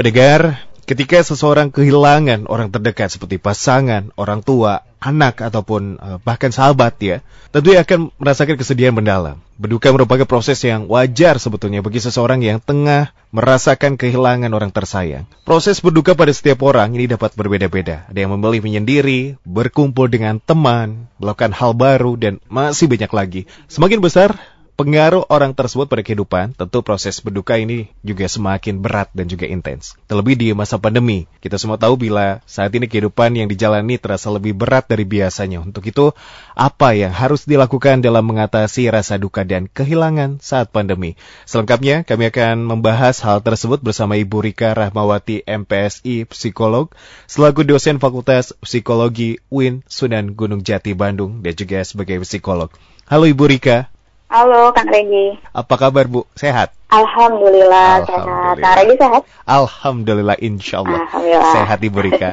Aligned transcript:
Pendengar, 0.00 0.64
ketika 0.88 1.20
seseorang 1.20 1.68
kehilangan 1.68 2.48
orang 2.48 2.72
terdekat 2.72 3.12
seperti 3.12 3.36
pasangan, 3.36 4.08
orang 4.16 4.40
tua, 4.40 4.80
anak 4.96 5.44
ataupun 5.44 6.00
uh, 6.00 6.16
bahkan 6.24 6.48
sahabat 6.48 6.96
ya, 7.04 7.20
tentunya 7.52 7.84
akan 7.84 8.08
merasakan 8.16 8.56
kesedihan 8.56 8.96
mendalam. 8.96 9.44
Berduka 9.60 9.92
merupakan 9.92 10.24
proses 10.24 10.56
yang 10.64 10.88
wajar 10.88 11.36
sebetulnya 11.36 11.84
bagi 11.84 12.00
seseorang 12.00 12.40
yang 12.40 12.64
tengah 12.64 13.12
merasakan 13.28 14.00
kehilangan 14.00 14.48
orang 14.56 14.72
tersayang. 14.72 15.28
Proses 15.44 15.84
berduka 15.84 16.16
pada 16.16 16.32
setiap 16.32 16.64
orang 16.64 16.96
ini 16.96 17.04
dapat 17.04 17.36
berbeda-beda. 17.36 18.08
Ada 18.08 18.24
yang 18.24 18.32
memilih 18.40 18.64
menyendiri, 18.64 19.36
berkumpul 19.44 20.08
dengan 20.08 20.40
teman, 20.40 21.12
melakukan 21.20 21.52
hal 21.52 21.76
baru, 21.76 22.16
dan 22.16 22.40
masih 22.48 22.88
banyak 22.88 23.12
lagi. 23.12 23.42
Semakin 23.68 24.00
besar 24.00 24.32
pengaruh 24.80 25.28
orang 25.28 25.52
tersebut 25.52 25.92
pada 25.92 26.00
kehidupan, 26.00 26.56
tentu 26.56 26.80
proses 26.80 27.20
berduka 27.20 27.60
ini 27.60 27.92
juga 28.00 28.24
semakin 28.24 28.80
berat 28.80 29.12
dan 29.12 29.28
juga 29.28 29.44
intens. 29.44 29.92
Terlebih 30.08 30.40
di 30.40 30.56
masa 30.56 30.80
pandemi, 30.80 31.28
kita 31.44 31.60
semua 31.60 31.76
tahu 31.76 32.00
bila 32.00 32.40
saat 32.48 32.72
ini 32.72 32.88
kehidupan 32.88 33.36
yang 33.36 33.44
dijalani 33.44 34.00
terasa 34.00 34.32
lebih 34.32 34.56
berat 34.56 34.88
dari 34.88 35.04
biasanya. 35.04 35.60
Untuk 35.60 35.84
itu, 35.84 36.16
apa 36.56 36.96
yang 36.96 37.12
harus 37.12 37.44
dilakukan 37.44 38.00
dalam 38.00 38.24
mengatasi 38.24 38.88
rasa 38.88 39.20
duka 39.20 39.44
dan 39.44 39.68
kehilangan 39.68 40.40
saat 40.40 40.72
pandemi? 40.72 41.12
Selengkapnya, 41.44 42.08
kami 42.08 42.32
akan 42.32 42.64
membahas 42.64 43.20
hal 43.20 43.44
tersebut 43.44 43.84
bersama 43.84 44.16
Ibu 44.16 44.48
Rika 44.48 44.72
Rahmawati 44.72 45.44
MPSI 45.44 46.24
Psikolog, 46.24 46.88
selaku 47.28 47.68
dosen 47.68 48.00
Fakultas 48.00 48.56
Psikologi 48.64 49.44
UIN 49.52 49.84
Sunan 49.84 50.32
Gunung 50.32 50.64
Jati 50.64 50.96
Bandung 50.96 51.44
dan 51.44 51.52
juga 51.52 51.84
sebagai 51.84 52.16
psikolog. 52.24 52.72
Halo 53.04 53.28
Ibu 53.28 53.44
Rika. 53.44 53.99
Halo 54.30 54.70
Kang 54.70 54.86
Regi. 54.86 55.34
Apa 55.50 55.74
kabar 55.74 56.06
Bu? 56.06 56.22
Sehat? 56.38 56.70
Alhamdulillah, 56.86 58.06
Alhamdulillah. 58.06 58.54
sehat. 58.54 58.62
Kang 58.62 58.76
Regi 58.78 58.94
sehat? 58.94 59.22
Alhamdulillah 59.42 60.36
insya 60.38 60.86
Allah. 60.86 61.02
Alhamdulillah. 61.02 61.54
Sehat 61.58 61.78
Ibu 61.82 61.98
Rika. 61.98 62.30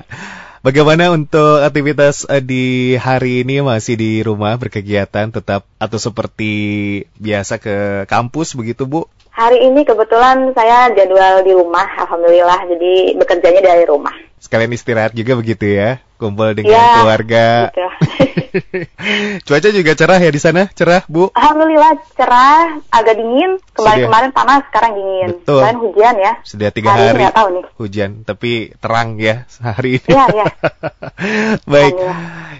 Bagaimana 0.62 1.10
untuk 1.10 1.58
aktivitas 1.58 2.30
uh, 2.30 2.38
di 2.38 2.94
hari 3.02 3.42
ini 3.42 3.66
masih 3.66 3.98
di 3.98 4.22
rumah 4.22 4.53
berkegiatan 4.62 5.34
tetap 5.34 5.66
atau 5.81 5.98
seperti 5.98 6.53
biasa 7.18 7.58
ke 7.58 8.06
kampus 8.06 8.53
begitu 8.53 8.86
Bu? 8.86 9.09
Hari 9.34 9.66
ini 9.66 9.81
kebetulan 9.81 10.53
saya 10.53 10.94
jadwal 10.94 11.42
di 11.42 11.58
rumah, 11.58 11.98
Alhamdulillah. 11.98 12.78
Jadi 12.78 13.18
bekerjanya 13.18 13.73
dari 13.73 13.90
rumah. 13.90 14.14
Sekalian 14.38 14.74
istirahat 14.74 15.18
juga 15.18 15.34
begitu 15.34 15.66
ya? 15.66 16.02
Kumpul 16.18 16.58
dengan 16.58 16.74
ya, 16.74 17.02
keluarga. 17.02 17.48
Gitu. 17.70 17.86
Cuaca 19.46 19.70
juga 19.70 19.92
cerah 19.94 20.18
ya 20.18 20.32
di 20.34 20.42
sana, 20.42 20.66
cerah 20.74 21.06
Bu? 21.06 21.30
Alhamdulillah 21.38 21.94
cerah, 22.18 22.82
agak 22.90 23.22
dingin. 23.22 23.62
Kemarin-kemarin 23.78 24.34
panas, 24.34 24.66
sekarang 24.74 24.98
dingin. 24.98 25.30
Betul. 25.42 25.62
Kemarin 25.62 25.80
hujan 25.86 26.16
ya. 26.18 26.32
Sudah 26.42 26.70
tiga 26.74 26.90
hari, 26.98 27.22
hari 27.22 27.34
tahu 27.34 27.48
nih. 27.54 27.64
hujan, 27.78 28.10
tapi 28.26 28.74
terang 28.82 29.22
ya 29.22 29.46
hari 29.62 30.02
ini. 30.02 30.10
Iya, 30.10 30.26
iya. 30.34 30.46
Baik, 31.72 31.94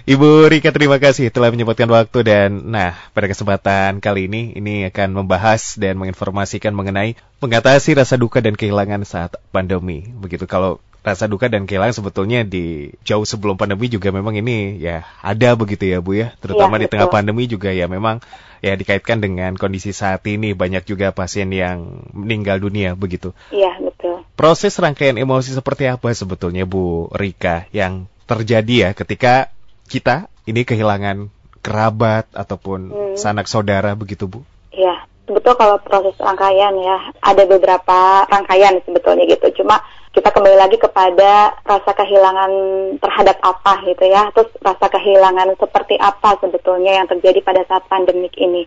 Ibu 0.08 0.48
Rika 0.48 0.70
terima 0.70 0.96
kasih 1.02 1.28
telah 1.28 1.50
menyempatkan 1.50 1.90
waktu 1.90 2.18
dan 2.24 2.72
nah 2.72 2.96
pada 3.12 3.26
kesempatan 3.28 3.98
kali 3.98 4.30
ini 4.30 4.54
ini 4.56 4.86
akan 4.88 5.18
membahas 5.18 5.76
dan 5.76 5.98
menginformasikan 5.98 6.72
mengenai 6.72 7.18
mengatasi 7.44 7.98
rasa 7.98 8.16
duka 8.16 8.40
dan 8.40 8.56
kehilangan 8.56 9.04
saat 9.04 9.36
pandemi. 9.52 10.08
Begitu 10.16 10.48
kalau 10.48 10.80
rasa 11.02 11.30
duka 11.30 11.46
dan 11.46 11.64
kehilangan 11.64 12.02
sebetulnya 12.02 12.42
di 12.42 12.92
jauh 13.06 13.22
sebelum 13.24 13.54
pandemi 13.54 13.86
juga 13.88 14.10
memang 14.10 14.34
ini 14.36 14.82
ya 14.82 15.06
ada 15.22 15.54
begitu 15.54 15.86
ya 15.88 16.02
Bu 16.02 16.18
ya, 16.18 16.34
terutama 16.42 16.76
ya, 16.76 16.84
di 16.84 16.86
tengah 16.90 17.08
pandemi 17.08 17.46
juga 17.46 17.70
ya 17.70 17.86
memang 17.86 18.20
ya 18.58 18.74
dikaitkan 18.74 19.22
dengan 19.22 19.54
kondisi 19.54 19.94
saat 19.94 20.26
ini 20.26 20.52
banyak 20.52 20.82
juga 20.84 21.14
pasien 21.14 21.48
yang 21.54 22.02
meninggal 22.10 22.58
dunia 22.58 22.98
begitu. 22.98 23.30
Iya, 23.54 23.78
betul. 23.78 24.26
Proses 24.34 24.74
rangkaian 24.76 25.14
emosi 25.14 25.54
seperti 25.54 25.86
apa 25.86 26.10
sebetulnya 26.10 26.66
Bu 26.66 27.08
Rika 27.14 27.70
yang 27.70 28.10
terjadi 28.28 28.74
ya 28.74 28.90
ketika 28.92 29.48
kita 29.88 30.28
ini 30.44 30.66
kehilangan 30.66 31.32
kerabat 31.62 32.28
ataupun 32.34 32.80
hmm. 32.92 33.16
sanak 33.16 33.46
saudara 33.46 33.94
begitu 33.94 34.26
Bu? 34.26 34.42
Iya, 34.74 35.06
betul 35.30 35.54
kalau 35.54 35.78
proses 35.80 36.14
rangkaian 36.18 36.74
ya 36.76 37.14
ada 37.22 37.42
beberapa 37.46 38.26
rangkaian 38.26 38.82
sebetulnya 38.82 39.24
gitu. 39.30 39.62
Cuma 39.62 39.80
kita 40.12 40.32
kembali 40.32 40.56
lagi 40.56 40.76
kepada 40.80 41.56
rasa 41.62 41.90
kehilangan 41.92 42.52
terhadap 43.00 43.36
apa 43.44 43.84
gitu 43.84 44.04
ya, 44.08 44.32
terus 44.32 44.50
rasa 44.64 44.86
kehilangan 44.88 45.54
seperti 45.60 46.00
apa 46.00 46.40
sebetulnya 46.40 47.02
yang 47.02 47.06
terjadi 47.06 47.40
pada 47.44 47.62
saat 47.68 47.84
pandemik 47.86 48.32
ini. 48.40 48.64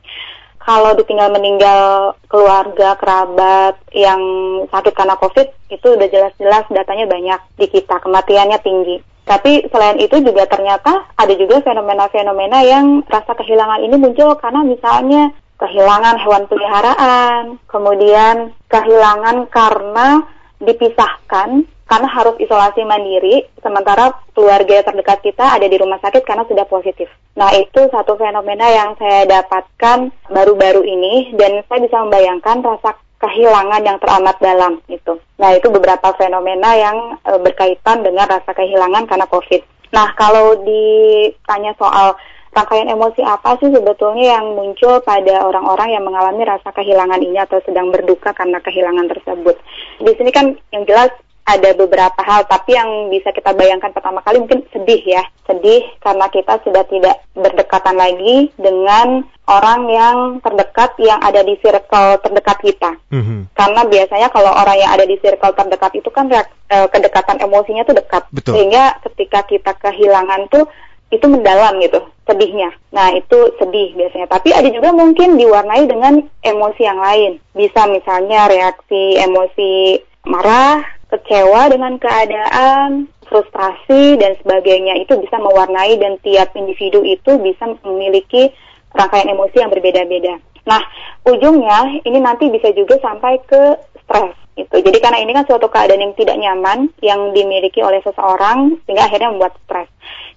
Kalau 0.62 0.94
ditinggal 0.94 1.34
meninggal 1.34 2.13
keluarga, 2.29 2.94
kerabat 2.94 3.81
yang 3.97 4.22
sakit 4.69 4.94
karena 4.94 5.18
COVID, 5.18 5.47
itu 5.74 5.88
udah 5.97 6.06
jelas-jelas 6.06 6.69
datanya 6.69 7.09
banyak 7.09 7.40
di 7.58 7.66
kita, 7.66 7.97
kematiannya 7.97 8.62
tinggi. 8.62 9.02
Tapi 9.25 9.66
selain 9.73 9.97
itu 9.97 10.22
juga 10.22 10.46
ternyata 10.46 11.09
ada 11.18 11.34
juga 11.34 11.66
fenomena-fenomena 11.66 12.62
yang 12.62 13.02
rasa 13.09 13.34
kehilangan 13.34 13.81
ini 13.81 13.96
muncul 13.97 14.38
karena 14.38 14.62
misalnya 14.62 15.34
kehilangan 15.62 16.18
hewan 16.22 16.44
peliharaan, 16.46 17.58
kemudian 17.69 18.53
kehilangan 18.69 19.46
karena 19.50 20.25
dipisahkan 20.62 21.66
karena 21.92 22.08
harus 22.08 22.40
isolasi 22.40 22.88
mandiri, 22.88 23.44
sementara 23.60 24.16
keluarga 24.32 24.80
terdekat 24.80 25.20
kita 25.20 25.60
ada 25.60 25.68
di 25.68 25.76
rumah 25.76 26.00
sakit 26.00 26.24
karena 26.24 26.48
sudah 26.48 26.64
positif. 26.64 27.12
Nah, 27.36 27.52
itu 27.52 27.84
satu 27.92 28.16
fenomena 28.16 28.64
yang 28.72 28.96
saya 28.96 29.28
dapatkan 29.28 30.08
baru-baru 30.32 30.88
ini, 30.88 31.36
dan 31.36 31.60
saya 31.68 31.84
bisa 31.84 32.00
membayangkan 32.00 32.64
rasa 32.64 32.96
kehilangan 33.20 33.84
yang 33.84 34.00
teramat 34.00 34.40
dalam 34.40 34.80
itu. 34.88 35.20
Nah, 35.36 35.52
itu 35.52 35.68
beberapa 35.68 36.16
fenomena 36.16 36.74
yang 36.80 37.20
e, 37.28 37.32
berkaitan 37.44 38.08
dengan 38.08 38.26
rasa 38.26 38.56
kehilangan 38.56 39.06
karena 39.06 39.28
COVID. 39.28 39.62
Nah, 39.92 40.16
kalau 40.16 40.64
ditanya 40.64 41.76
soal 41.76 42.16
rangkaian 42.52 42.92
emosi 42.92 43.24
apa 43.24 43.56
sih 43.64 43.72
sebetulnya 43.72 44.40
yang 44.40 44.46
muncul 44.56 45.00
pada 45.04 45.48
orang-orang 45.48 45.96
yang 45.96 46.04
mengalami 46.04 46.44
rasa 46.44 46.70
kehilangan 46.76 47.24
ini 47.24 47.40
atau 47.40 47.64
sedang 47.64 47.90
berduka 47.90 48.36
karena 48.36 48.60
kehilangan 48.60 49.08
tersebut. 49.08 49.56
Di 50.04 50.12
sini 50.20 50.32
kan 50.36 50.56
yang 50.76 50.84
jelas 50.84 51.12
ada 51.42 51.74
beberapa 51.74 52.22
hal, 52.22 52.46
tapi 52.46 52.78
yang 52.78 53.10
bisa 53.10 53.34
kita 53.34 53.52
bayangkan 53.58 53.90
pertama 53.92 54.22
kali 54.22 54.40
mungkin 54.40 54.62
sedih 54.70 55.02
ya. 55.04 55.24
Sedih 55.50 55.82
karena 56.00 56.30
kita 56.30 56.62
sudah 56.62 56.86
tidak 56.86 57.18
berdekatan 57.34 57.98
lagi 57.98 58.54
dengan 58.62 59.26
orang 59.50 59.82
yang 59.90 60.18
terdekat 60.46 60.96
yang 61.02 61.18
ada 61.20 61.42
di 61.42 61.58
circle 61.60 62.22
terdekat 62.22 62.58
kita. 62.62 62.92
Mm-hmm. 63.10 63.58
Karena 63.58 63.82
biasanya 63.90 64.28
kalau 64.30 64.54
orang 64.54 64.78
yang 64.80 64.92
ada 64.94 65.04
di 65.04 65.18
circle 65.18 65.58
terdekat 65.58 65.92
itu 65.98 66.10
kan 66.14 66.30
reak, 66.30 66.48
eh, 66.70 66.88
kedekatan 66.88 67.42
emosinya 67.42 67.84
tuh 67.90 67.98
dekat. 67.98 68.24
Betul. 68.30 68.54
Sehingga 68.56 69.02
ketika 69.10 69.40
kita 69.50 69.72
kehilangan 69.82 70.46
tuh 70.54 70.70
itu 71.12 71.26
mendalam 71.28 71.78
gitu 71.84 72.00
sedihnya. 72.24 72.72
Nah 72.96 73.12
itu 73.12 73.52
sedih 73.60 73.92
biasanya. 73.94 74.32
Tapi 74.32 74.56
ada 74.56 74.70
juga 74.72 74.96
mungkin 74.96 75.36
diwarnai 75.36 75.84
dengan 75.86 76.24
emosi 76.42 76.82
yang 76.82 77.00
lain. 77.04 77.32
Bisa 77.52 77.86
misalnya 77.92 78.48
reaksi 78.48 79.20
emosi 79.20 80.00
marah, 80.24 80.80
kecewa 81.12 81.68
dengan 81.68 82.00
keadaan, 82.00 83.12
frustrasi 83.28 84.20
dan 84.20 84.36
sebagainya 84.44 85.00
itu 85.04 85.16
bisa 85.20 85.40
mewarnai 85.40 85.96
dan 86.00 86.20
tiap 86.20 86.52
individu 86.56 87.04
itu 87.04 87.40
bisa 87.40 87.64
memiliki 87.84 88.52
rangkaian 88.92 89.32
emosi 89.32 89.56
yang 89.60 89.72
berbeda-beda. 89.72 90.36
Nah 90.68 90.82
ujungnya 91.28 92.04
ini 92.04 92.20
nanti 92.20 92.52
bisa 92.52 92.72
juga 92.76 93.00
sampai 93.00 93.40
ke 93.48 93.80
stres. 94.04 94.36
Itu. 94.52 94.84
Jadi 94.84 94.98
karena 95.00 95.24
ini 95.24 95.32
kan 95.32 95.48
suatu 95.48 95.72
keadaan 95.72 96.04
yang 96.04 96.14
tidak 96.20 96.36
nyaman 96.36 96.92
yang 97.00 97.32
dimiliki 97.32 97.80
oleh 97.80 98.04
seseorang 98.04 98.76
sehingga 98.84 99.08
akhirnya 99.08 99.32
membuat 99.32 99.56
stres. 99.64 99.88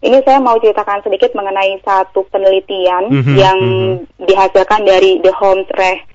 Ini 0.06 0.22
saya 0.22 0.38
mau 0.38 0.54
ceritakan 0.62 1.02
sedikit 1.02 1.34
mengenai 1.34 1.82
satu 1.82 2.22
penelitian 2.30 3.10
mm 3.10 3.22
-hmm, 3.26 3.34
yang 3.34 3.58
mm 3.58 3.74
-hmm. 3.74 4.26
dihasilkan 4.30 4.86
dari 4.86 5.18
The 5.18 5.34
Home 5.34 5.66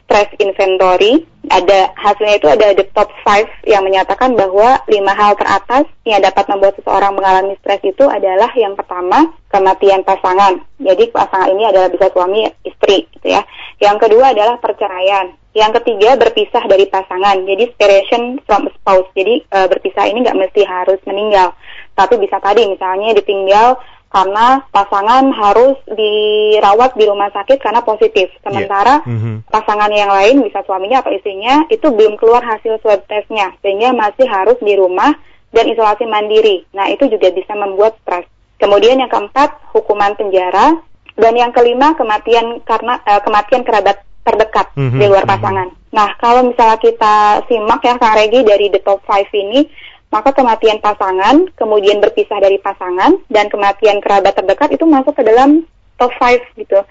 Stress 0.10 0.34
Inventory. 0.42 1.22
Ada 1.54 1.94
hasilnya 1.94 2.42
itu 2.42 2.50
ada 2.50 2.74
the 2.74 2.86
top 2.98 3.14
5 3.26 3.46
yang 3.70 3.86
menyatakan 3.86 4.34
bahwa 4.34 4.82
lima 4.90 5.14
hal 5.14 5.38
teratas 5.38 5.86
yang 6.02 6.22
dapat 6.22 6.50
membuat 6.50 6.78
seseorang 6.82 7.14
mengalami 7.14 7.58
stres 7.62 7.82
itu 7.86 8.06
adalah 8.10 8.50
yang 8.58 8.74
pertama 8.74 9.30
kematian 9.54 10.02
pasangan. 10.02 10.62
Jadi 10.82 11.10
pasangan 11.14 11.50
ini 11.54 11.70
adalah 11.70 11.90
bisa 11.90 12.10
suami 12.14 12.46
istri, 12.66 13.06
gitu 13.18 13.28
ya. 13.34 13.42
Yang 13.82 14.10
kedua 14.10 14.34
adalah 14.34 14.58
perceraian. 14.58 15.34
Yang 15.58 15.82
ketiga 15.82 16.18
berpisah 16.22 16.64
dari 16.70 16.86
pasangan, 16.86 17.42
jadi 17.46 17.74
separation 17.74 18.38
from 18.46 18.70
spouse. 18.78 19.10
Jadi 19.18 19.42
e, 19.42 19.58
berpisah 19.66 20.06
ini 20.06 20.22
nggak 20.22 20.38
mesti 20.38 20.62
harus 20.62 21.02
meninggal, 21.10 21.58
tapi 21.98 22.22
bisa 22.22 22.38
tadi 22.38 22.70
misalnya 22.70 23.18
ditinggal 23.18 23.82
karena 24.10 24.66
pasangan 24.74 25.30
harus 25.30 25.78
dirawat 25.86 26.98
di 26.98 27.06
rumah 27.06 27.30
sakit 27.30 27.62
karena 27.62 27.86
positif. 27.86 28.34
Sementara 28.42 29.06
yeah. 29.06 29.10
mm 29.10 29.18
-hmm. 29.22 29.36
pasangan 29.54 29.92
yang 29.94 30.10
lain 30.10 30.42
bisa 30.42 30.66
suaminya 30.66 31.06
atau 31.06 31.14
istrinya 31.14 31.70
itu 31.70 31.86
belum 31.94 32.18
keluar 32.18 32.42
hasil 32.42 32.82
swab 32.82 33.06
testnya, 33.06 33.54
sehingga 33.62 33.94
masih 33.94 34.26
harus 34.26 34.58
di 34.66 34.74
rumah 34.74 35.14
dan 35.54 35.70
isolasi 35.70 36.10
mandiri. 36.10 36.66
Nah 36.74 36.90
itu 36.90 37.06
juga 37.06 37.30
bisa 37.30 37.54
membuat 37.54 37.98
stres. 38.02 38.26
Kemudian 38.58 38.98
yang 39.00 39.14
keempat 39.14 39.56
hukuman 39.72 40.18
penjara 40.18 40.82
dan 41.16 41.34
yang 41.38 41.54
kelima 41.54 41.94
kematian 41.94 42.66
karena 42.66 42.98
uh, 43.06 43.22
kematian 43.22 43.62
kerabat 43.62 44.02
terdekat 44.26 44.74
mm 44.74 44.90
-hmm. 44.90 45.00
di 45.00 45.06
luar 45.06 45.26
pasangan. 45.30 45.70
Nah, 45.90 46.14
kalau 46.22 46.46
misalnya 46.46 46.78
kita 46.78 47.46
simak 47.50 47.82
ya 47.82 47.98
Kang 47.98 48.14
Regi 48.14 48.46
dari 48.46 48.70
the 48.70 48.78
top 48.86 49.02
5 49.10 49.26
ini, 49.34 49.66
maka 50.10 50.34
kematian 50.34 50.82
pasangan, 50.82 51.50
kemudian 51.54 52.02
berpisah 52.02 52.42
dari 52.42 52.58
pasangan, 52.58 53.22
dan 53.30 53.46
kematian 53.48 54.02
kerabat 54.02 54.34
terdekat 54.34 54.74
itu 54.74 54.86
masuk 54.90 55.14
ke 55.14 55.24
dalam 55.26 55.70
top 56.02 56.12
5 56.18 56.58
gitu. 56.58 56.82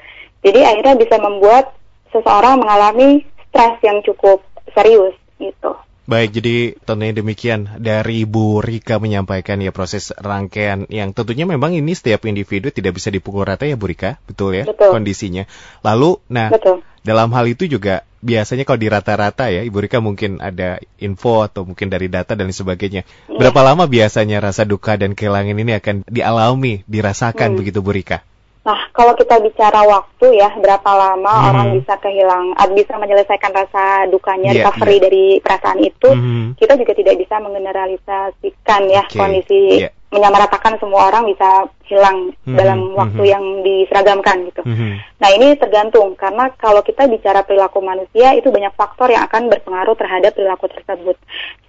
Jadi 0.46 0.62
akhirnya 0.62 0.94
bisa 0.94 1.18
membuat 1.18 1.74
seseorang 2.14 2.62
mengalami 2.62 3.26
stres 3.50 3.82
yang 3.82 4.00
cukup 4.06 4.46
serius 4.70 5.18
gitu. 5.42 5.74
Baik, 6.08 6.40
jadi 6.40 6.72
tentunya 6.88 7.12
demikian 7.12 7.68
dari 7.84 8.24
Ibu 8.24 8.64
Rika 8.64 8.96
menyampaikan 8.96 9.60
ya 9.60 9.76
proses 9.76 10.08
rangkaian 10.16 10.88
yang 10.88 11.12
tentunya 11.12 11.44
memang 11.44 11.76
ini 11.76 11.92
setiap 11.92 12.24
individu 12.24 12.72
tidak 12.72 12.96
bisa 12.96 13.12
dipukul 13.12 13.44
rata 13.44 13.68
ya 13.68 13.76
Bu 13.76 13.92
Rika, 13.92 14.16
betul 14.24 14.56
ya 14.56 14.64
betul. 14.64 14.88
kondisinya. 14.88 15.44
Lalu, 15.84 16.16
nah 16.32 16.48
betul. 16.48 16.80
dalam 17.04 17.28
hal 17.36 17.44
itu 17.52 17.68
juga 17.68 18.07
biasanya 18.18 18.66
kalau 18.66 18.78
di 18.80 18.88
rata-rata 18.90 19.50
ya 19.50 19.62
Ibu 19.62 19.78
Rika 19.78 19.98
mungkin 20.02 20.42
ada 20.42 20.82
info 20.98 21.46
atau 21.46 21.62
mungkin 21.62 21.88
dari 21.90 22.10
data 22.10 22.34
dan 22.34 22.50
sebagainya. 22.50 23.02
Ya. 23.30 23.38
Berapa 23.38 23.60
lama 23.62 23.86
biasanya 23.86 24.42
rasa 24.42 24.66
duka 24.66 24.98
dan 24.98 25.14
kehilangan 25.14 25.54
ini 25.54 25.72
akan 25.78 26.06
dialami, 26.06 26.82
dirasakan 26.86 27.54
hmm. 27.54 27.58
begitu 27.58 27.78
Bu 27.80 27.94
Rika? 27.94 28.20
Nah, 28.68 28.92
kalau 28.92 29.16
kita 29.16 29.40
bicara 29.40 29.80
waktu 29.88 30.44
ya, 30.44 30.52
berapa 30.60 30.90
lama 30.92 31.32
hmm. 31.32 31.48
orang 31.48 31.68
bisa 31.80 31.94
kehilang, 32.04 32.52
bisa 32.76 33.00
menyelesaikan 33.00 33.52
rasa 33.56 34.04
dukanya, 34.12 34.52
yeah, 34.52 34.68
recovery 34.68 35.00
yeah. 35.00 35.04
dari 35.08 35.24
perasaan 35.40 35.80
itu, 35.80 36.10
hmm. 36.12 36.46
kita 36.60 36.76
juga 36.76 36.92
tidak 36.92 37.16
bisa 37.16 37.40
mengeneralisasikan 37.40 38.82
ya 38.92 39.08
okay. 39.08 39.16
kondisi 39.16 39.88
yeah. 39.88 39.92
Menyamaratakan 40.08 40.81
semua 40.81 41.12
orang 41.12 41.28
bisa 41.28 41.69
hilang 41.84 42.32
hmm. 42.44 42.56
dalam 42.56 42.81
waktu 42.96 43.22
hmm. 43.25 43.32
yang 43.32 43.44
diseragamkan 43.64 44.44
gitu. 44.49 44.62
Hmm. 44.64 45.00
Nah, 45.20 45.31
ini 45.32 45.56
tergantung 45.56 46.16
karena 46.16 46.52
kalau 46.56 46.81
kita 46.84 47.08
bicara 47.08 47.44
perilaku 47.44 47.81
manusia 47.81 48.32
itu 48.37 48.49
banyak 48.49 48.72
faktor 48.76 49.12
yang 49.12 49.25
akan 49.28 49.52
berpengaruh 49.52 49.96
terhadap 49.96 50.32
perilaku 50.37 50.69
tersebut. 50.72 51.16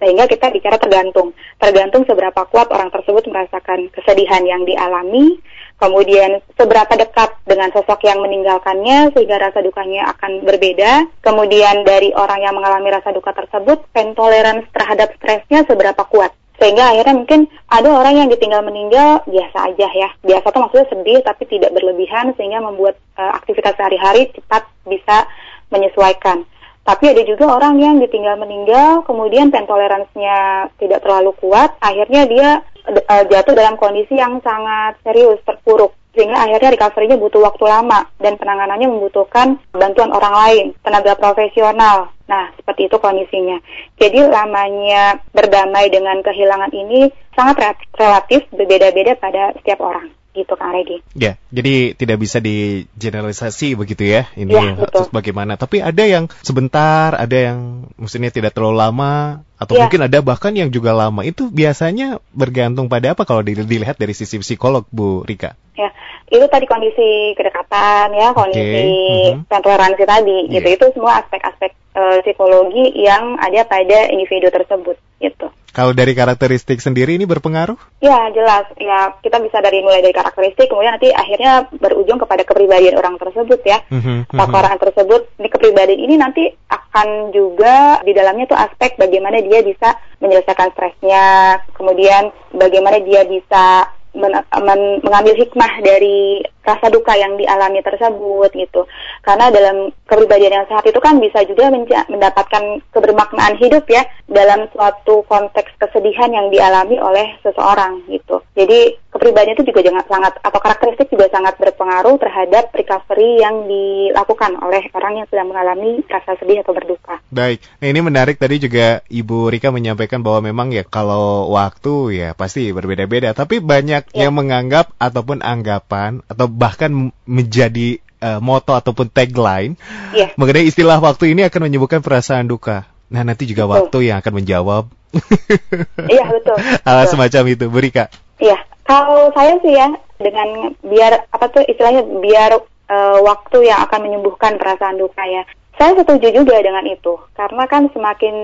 Sehingga 0.00 0.24
kita 0.28 0.52
bicara 0.52 0.76
tergantung, 0.80 1.36
tergantung 1.60 2.04
seberapa 2.08 2.44
kuat 2.48 2.68
orang 2.72 2.88
tersebut 2.88 3.28
merasakan 3.28 3.92
kesedihan 3.92 4.44
yang 4.44 4.64
dialami 4.64 5.40
kemudian 5.80 6.44
seberapa 6.54 6.92
dekat 6.92 7.40
dengan 7.48 7.72
sosok 7.72 8.04
yang 8.04 8.20
meninggalkannya 8.20 9.16
sehingga 9.16 9.40
rasa 9.40 9.64
dukanya 9.64 10.12
akan 10.12 10.44
berbeda. 10.44 11.08
Kemudian 11.24 11.82
dari 11.88 12.12
orang 12.12 12.44
yang 12.44 12.54
mengalami 12.54 12.92
rasa 12.92 13.10
duka 13.16 13.32
tersebut, 13.32 13.88
pen 13.96 14.12
tolerance 14.12 14.68
terhadap 14.76 15.16
stresnya 15.16 15.64
seberapa 15.64 16.04
kuat. 16.06 16.36
Sehingga 16.60 16.92
akhirnya 16.92 17.16
mungkin 17.16 17.48
ada 17.72 17.88
orang 17.88 18.14
yang 18.20 18.28
ditinggal 18.28 18.60
meninggal 18.60 19.24
biasa 19.24 19.72
aja 19.72 19.88
ya. 19.96 20.08
Biasa 20.20 20.52
tuh 20.52 20.60
maksudnya 20.60 20.88
sedih 20.92 21.18
tapi 21.24 21.48
tidak 21.48 21.72
berlebihan 21.72 22.36
sehingga 22.36 22.60
membuat 22.60 23.00
uh, 23.16 23.32
aktivitas 23.40 23.72
sehari-hari 23.80 24.28
cepat 24.36 24.68
bisa 24.84 25.24
menyesuaikan. 25.72 26.44
Tapi 26.84 27.12
ada 27.12 27.22
juga 27.24 27.48
orang 27.48 27.80
yang 27.80 27.96
ditinggal 28.00 28.40
meninggal, 28.40 29.04
kemudian 29.04 29.52
pen 29.52 29.68
toleransinya 29.68 30.68
tidak 30.80 31.04
terlalu 31.04 31.32
kuat, 31.38 31.76
akhirnya 31.80 32.24
dia 32.28 32.48
uh, 32.88 33.24
jatuh 33.28 33.54
dalam 33.56 33.76
kondisi 33.76 34.16
yang 34.16 34.40
sangat 34.40 34.96
serius, 35.04 35.40
terpuruk. 35.44 35.96
Sehingga 36.10 36.42
akhirnya 36.42 36.74
recovery-nya 36.74 37.16
butuh 37.16 37.40
waktu 37.42 37.64
lama 37.70 38.06
dan 38.18 38.34
penanganannya 38.34 38.90
membutuhkan 38.90 39.62
bantuan 39.70 40.10
orang 40.10 40.34
lain, 40.34 40.66
tenaga 40.82 41.14
profesional. 41.14 42.10
Nah, 42.26 42.50
seperti 42.58 42.90
itu 42.90 42.96
kondisinya. 42.98 43.58
Jadi 43.98 44.26
lamanya 44.26 45.18
berdamai 45.34 45.90
dengan 45.90 46.22
kehilangan 46.22 46.70
ini 46.74 47.10
sangat 47.34 47.78
relatif 47.98 48.46
berbeda-beda 48.54 49.18
pada 49.18 49.54
setiap 49.58 49.82
orang 49.82 50.19
gitu 50.30 50.54
Kang 50.54 50.70
Regi. 50.70 51.02
Ya, 51.18 51.36
jadi 51.50 51.98
tidak 51.98 52.22
bisa 52.22 52.38
digeneralisasi 52.38 53.74
begitu 53.74 54.06
ya 54.06 54.30
ini 54.38 54.54
ya, 54.54 54.78
betul. 54.78 55.10
bagaimana. 55.10 55.58
Tapi 55.58 55.82
ada 55.82 56.06
yang 56.06 56.30
sebentar, 56.46 57.18
ada 57.18 57.34
yang 57.34 57.90
maksudnya 57.98 58.30
tidak 58.30 58.54
terlalu 58.54 58.78
lama 58.78 59.42
atau 59.58 59.74
ya. 59.76 59.86
mungkin 59.86 60.06
ada 60.06 60.18
bahkan 60.22 60.54
yang 60.54 60.70
juga 60.70 60.94
lama. 60.94 61.26
Itu 61.26 61.50
biasanya 61.50 62.22
bergantung 62.30 62.86
pada 62.86 63.18
apa 63.18 63.26
kalau 63.26 63.42
dilihat 63.42 63.98
dari 63.98 64.14
sisi 64.14 64.38
psikolog 64.38 64.86
Bu 64.94 65.26
Rika? 65.26 65.58
Ya, 65.74 65.90
itu 66.30 66.46
tadi 66.46 66.66
kondisi 66.70 67.34
kedekatan 67.34 68.14
ya, 68.14 68.30
kondisi 68.30 68.62
okay. 68.62 69.34
uh 69.34 69.50
-huh. 69.50 69.60
toleransi 69.60 70.04
tadi 70.06 70.38
yeah. 70.46 70.52
gitu. 70.62 70.68
Itu 70.78 70.84
semua 70.94 71.18
aspek-aspek 71.26 71.74
uh, 71.98 72.18
psikologi 72.22 72.94
yang 72.94 73.34
ada 73.42 73.66
pada 73.66 74.08
individu 74.14 74.48
tersebut 74.54 74.96
gitu. 75.18 75.50
Kalau 75.70 75.94
dari 75.94 76.18
karakteristik 76.18 76.82
sendiri 76.82 77.14
ini 77.14 77.30
berpengaruh? 77.30 77.78
Ya 78.02 78.26
jelas, 78.34 78.66
ya 78.74 79.14
kita 79.22 79.38
bisa 79.38 79.62
dari 79.62 79.86
mulai 79.86 80.02
dari 80.02 80.10
karakteristik, 80.10 80.66
kemudian 80.66 80.98
nanti 80.98 81.14
akhirnya 81.14 81.70
berujung 81.70 82.18
kepada 82.18 82.42
kepribadian 82.42 82.98
orang 82.98 83.14
tersebut 83.22 83.60
ya. 83.62 83.78
Mm-hmm, 83.86 84.34
orang 84.34 84.78
tersebut, 84.82 85.30
di 85.38 85.48
kepribadian 85.48 86.00
ini 86.02 86.14
nanti 86.18 86.44
akan 86.66 87.30
juga 87.30 88.02
di 88.02 88.10
dalamnya 88.10 88.50
tuh 88.50 88.58
aspek 88.58 88.98
bagaimana 88.98 89.38
dia 89.38 89.62
bisa 89.62 89.94
menyelesaikan 90.18 90.74
stresnya, 90.74 91.58
kemudian 91.78 92.34
bagaimana 92.50 92.98
dia 92.98 93.22
bisa 93.22 93.86
men, 94.14 94.34
men, 94.42 94.80
mengambil 95.06 95.38
hikmah 95.38 95.72
dari 95.86 96.42
rasa 96.70 96.86
duka 96.88 97.18
yang 97.18 97.34
dialami 97.34 97.82
tersebut 97.82 98.50
gitu. 98.54 98.86
Karena 99.26 99.50
dalam 99.50 99.90
kepribadian 100.06 100.62
yang 100.62 100.66
sehat 100.70 100.86
itu 100.86 101.00
kan 101.02 101.18
bisa 101.18 101.42
juga 101.44 101.70
mendapatkan 102.06 102.84
kebermaknaan 102.94 103.58
hidup 103.58 103.84
ya 103.90 104.06
dalam 104.30 104.70
suatu 104.70 105.26
konteks 105.26 105.74
kesedihan 105.82 106.30
yang 106.30 106.46
dialami 106.54 106.96
oleh 107.02 107.34
seseorang 107.42 108.06
gitu. 108.06 108.40
Jadi 108.54 109.10
kepribadian 109.10 109.58
itu 109.58 109.66
juga 109.66 109.82
jangan 109.82 110.04
sangat 110.06 110.32
atau 110.38 110.60
karakteristik 110.62 111.10
juga 111.10 111.26
sangat 111.34 111.58
berpengaruh 111.58 112.16
terhadap 112.22 112.70
recovery 112.70 113.42
yang 113.42 113.66
dilakukan 113.66 114.54
oleh 114.62 114.86
orang 114.94 115.22
yang 115.22 115.26
sedang 115.26 115.50
mengalami 115.50 116.00
rasa 116.06 116.38
sedih 116.38 116.62
atau 116.62 116.72
berduka. 116.72 117.18
Baik, 117.28 117.58
nah 117.82 117.90
ini 117.90 118.00
menarik 118.00 118.38
tadi 118.38 118.62
juga 118.62 119.02
Ibu 119.10 119.50
Rika 119.50 119.74
menyampaikan 119.74 120.22
bahwa 120.22 120.46
memang 120.46 120.70
ya 120.70 120.86
kalau 120.86 121.50
waktu 121.50 122.22
ya 122.22 122.28
pasti 122.38 122.70
berbeda-beda, 122.70 123.34
tapi 123.34 123.58
banyak 123.58 124.14
ya. 124.14 124.26
yang 124.26 124.32
menganggap 124.32 124.94
ataupun 125.02 125.42
anggapan 125.42 126.22
atau 126.30 126.46
bahkan 126.60 127.08
menjadi 127.24 127.96
uh, 128.20 128.38
moto 128.44 128.76
ataupun 128.76 129.08
tagline 129.08 129.80
yeah. 130.12 130.28
mengenai 130.36 130.68
istilah 130.68 131.00
waktu 131.00 131.32
ini 131.32 131.48
akan 131.48 131.60
menyebutkan 131.64 132.04
perasaan 132.04 132.44
duka. 132.44 132.84
Nah 133.08 133.24
nanti 133.24 133.48
juga 133.48 133.64
betul. 133.66 133.74
waktu 133.74 133.98
yang 134.12 134.16
akan 134.20 134.32
menjawab. 134.36 134.84
Iya 136.12 136.24
betul. 136.30 136.56
Hal 136.86 137.06
semacam 137.10 137.42
itu, 137.50 137.66
Berika. 137.66 138.06
Iya, 138.38 138.56
kalau 138.86 139.30
saya 139.34 139.58
sih 139.62 139.74
ya 139.74 139.90
dengan 140.20 140.74
biar 140.82 141.26
apa 141.30 141.46
tuh 141.50 141.62
istilahnya 141.66 142.06
biar 142.06 142.62
uh, 142.90 143.18
waktu 143.24 143.68
yang 143.68 143.82
akan 143.86 144.00
menyembuhkan 144.06 144.56
perasaan 144.60 144.98
duka 145.00 145.22
ya. 145.26 145.42
Saya 145.80 145.96
setuju 145.96 146.44
juga 146.44 146.60
dengan 146.60 146.84
itu, 146.84 147.16
karena 147.32 147.64
kan 147.64 147.88
semakin 147.96 148.36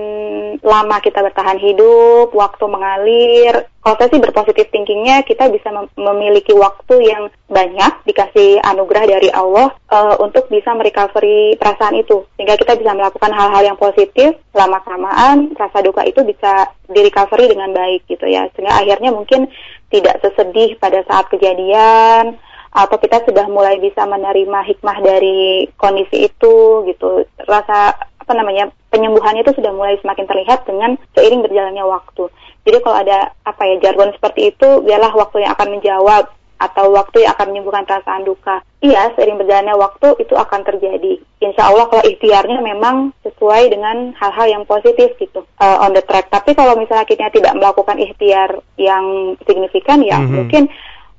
lama 0.65 0.97
kita 1.05 1.21
bertahan 1.21 1.61
hidup, 1.61 2.33
waktu 2.33 2.65
mengalir, 2.65 3.53
kalau 3.77 3.93
saya 3.93 4.09
sih 4.09 4.17
berpositif 4.17 4.73
thinkingnya 4.73 5.21
kita 5.21 5.45
bisa 5.53 5.69
mem 5.69 5.85
memiliki 6.01 6.49
waktu 6.57 6.97
yang 6.97 7.29
banyak, 7.45 7.93
dikasih 8.09 8.57
anugerah 8.65 9.05
dari 9.05 9.29
Allah 9.29 9.69
uh, 9.69 10.17
untuk 10.17 10.49
bisa 10.49 10.73
merecovery 10.73 11.53
perasaan 11.61 12.01
itu, 12.01 12.25
sehingga 12.41 12.57
kita 12.57 12.73
bisa 12.73 12.97
melakukan 12.97 13.29
hal-hal 13.29 13.69
yang 13.69 13.77
positif, 13.77 14.33
lama-kelamaan 14.57 15.53
rasa 15.53 15.85
duka 15.85 16.09
itu 16.09 16.25
bisa 16.25 16.73
direcovery 16.89 17.53
dengan 17.53 17.69
baik 17.69 18.09
gitu 18.09 18.25
ya, 18.25 18.49
sehingga 18.57 18.81
akhirnya 18.81 19.13
mungkin 19.13 19.45
tidak 19.93 20.25
sesedih 20.25 20.73
pada 20.81 21.05
saat 21.05 21.29
kejadian, 21.29 22.41
atau 22.71 22.97
kita 22.99 23.23
sudah 23.23 23.45
mulai 23.47 23.79
bisa 23.79 24.03
menerima 24.03 24.59
hikmah 24.67 24.97
dari 25.03 25.69
kondisi 25.79 26.27
itu 26.27 26.85
gitu 26.87 27.25
rasa 27.47 27.95
apa 27.97 28.33
namanya 28.35 28.67
penyembuhannya 28.91 29.47
itu 29.47 29.55
sudah 29.55 29.71
mulai 29.71 29.95
semakin 30.03 30.27
terlihat 30.27 30.67
dengan 30.67 30.99
seiring 31.15 31.43
berjalannya 31.47 31.85
waktu 31.87 32.27
jadi 32.67 32.77
kalau 32.83 32.97
ada 32.99 33.31
apa 33.47 33.61
ya 33.63 33.75
jargon 33.79 34.11
seperti 34.11 34.51
itu 34.51 34.83
biarlah 34.83 35.15
waktu 35.15 35.47
yang 35.47 35.55
akan 35.55 35.79
menjawab 35.79 36.27
atau 36.57 36.89
waktu 36.89 37.21
yang 37.23 37.37
akan 37.37 37.53
menyembuhkan 37.53 37.85
perasaan 37.85 38.25
duka. 38.25 38.65
Iya, 38.81 39.13
seiring 39.13 39.37
berjalannya 39.37 39.77
waktu 39.77 40.17
itu 40.17 40.33
akan 40.33 40.61
terjadi. 40.65 41.21
Insya 41.41 41.69
Allah 41.69 41.85
kalau 41.89 42.01
ikhtiarnya 42.05 42.61
memang 42.61 43.13
sesuai 43.21 43.69
dengan 43.69 44.13
hal-hal 44.17 44.47
yang 44.49 44.63
positif 44.65 45.13
gitu, 45.21 45.45
uh, 45.61 45.85
on 45.85 45.93
the 45.93 46.01
track. 46.01 46.33
Tapi 46.33 46.57
kalau 46.57 46.73
misalnya 46.73 47.05
kita 47.05 47.29
tidak 47.29 47.53
melakukan 47.53 48.01
ikhtiar 48.01 48.57
yang 48.77 49.37
signifikan, 49.45 50.01
ya 50.01 50.17
mm 50.17 50.25
-hmm. 50.25 50.33
mungkin 50.33 50.63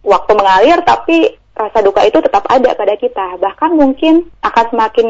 waktu 0.05 0.33
mengalir 0.35 0.79
tapi 0.87 1.39
rasa 1.59 1.83
duka 1.83 2.07
itu 2.07 2.23
tetap 2.23 2.47
ada 2.47 2.71
pada 2.79 2.95
kita. 2.95 3.35
Bahkan 3.43 3.75
mungkin 3.75 4.31
akan 4.41 4.65
semakin 4.71 5.09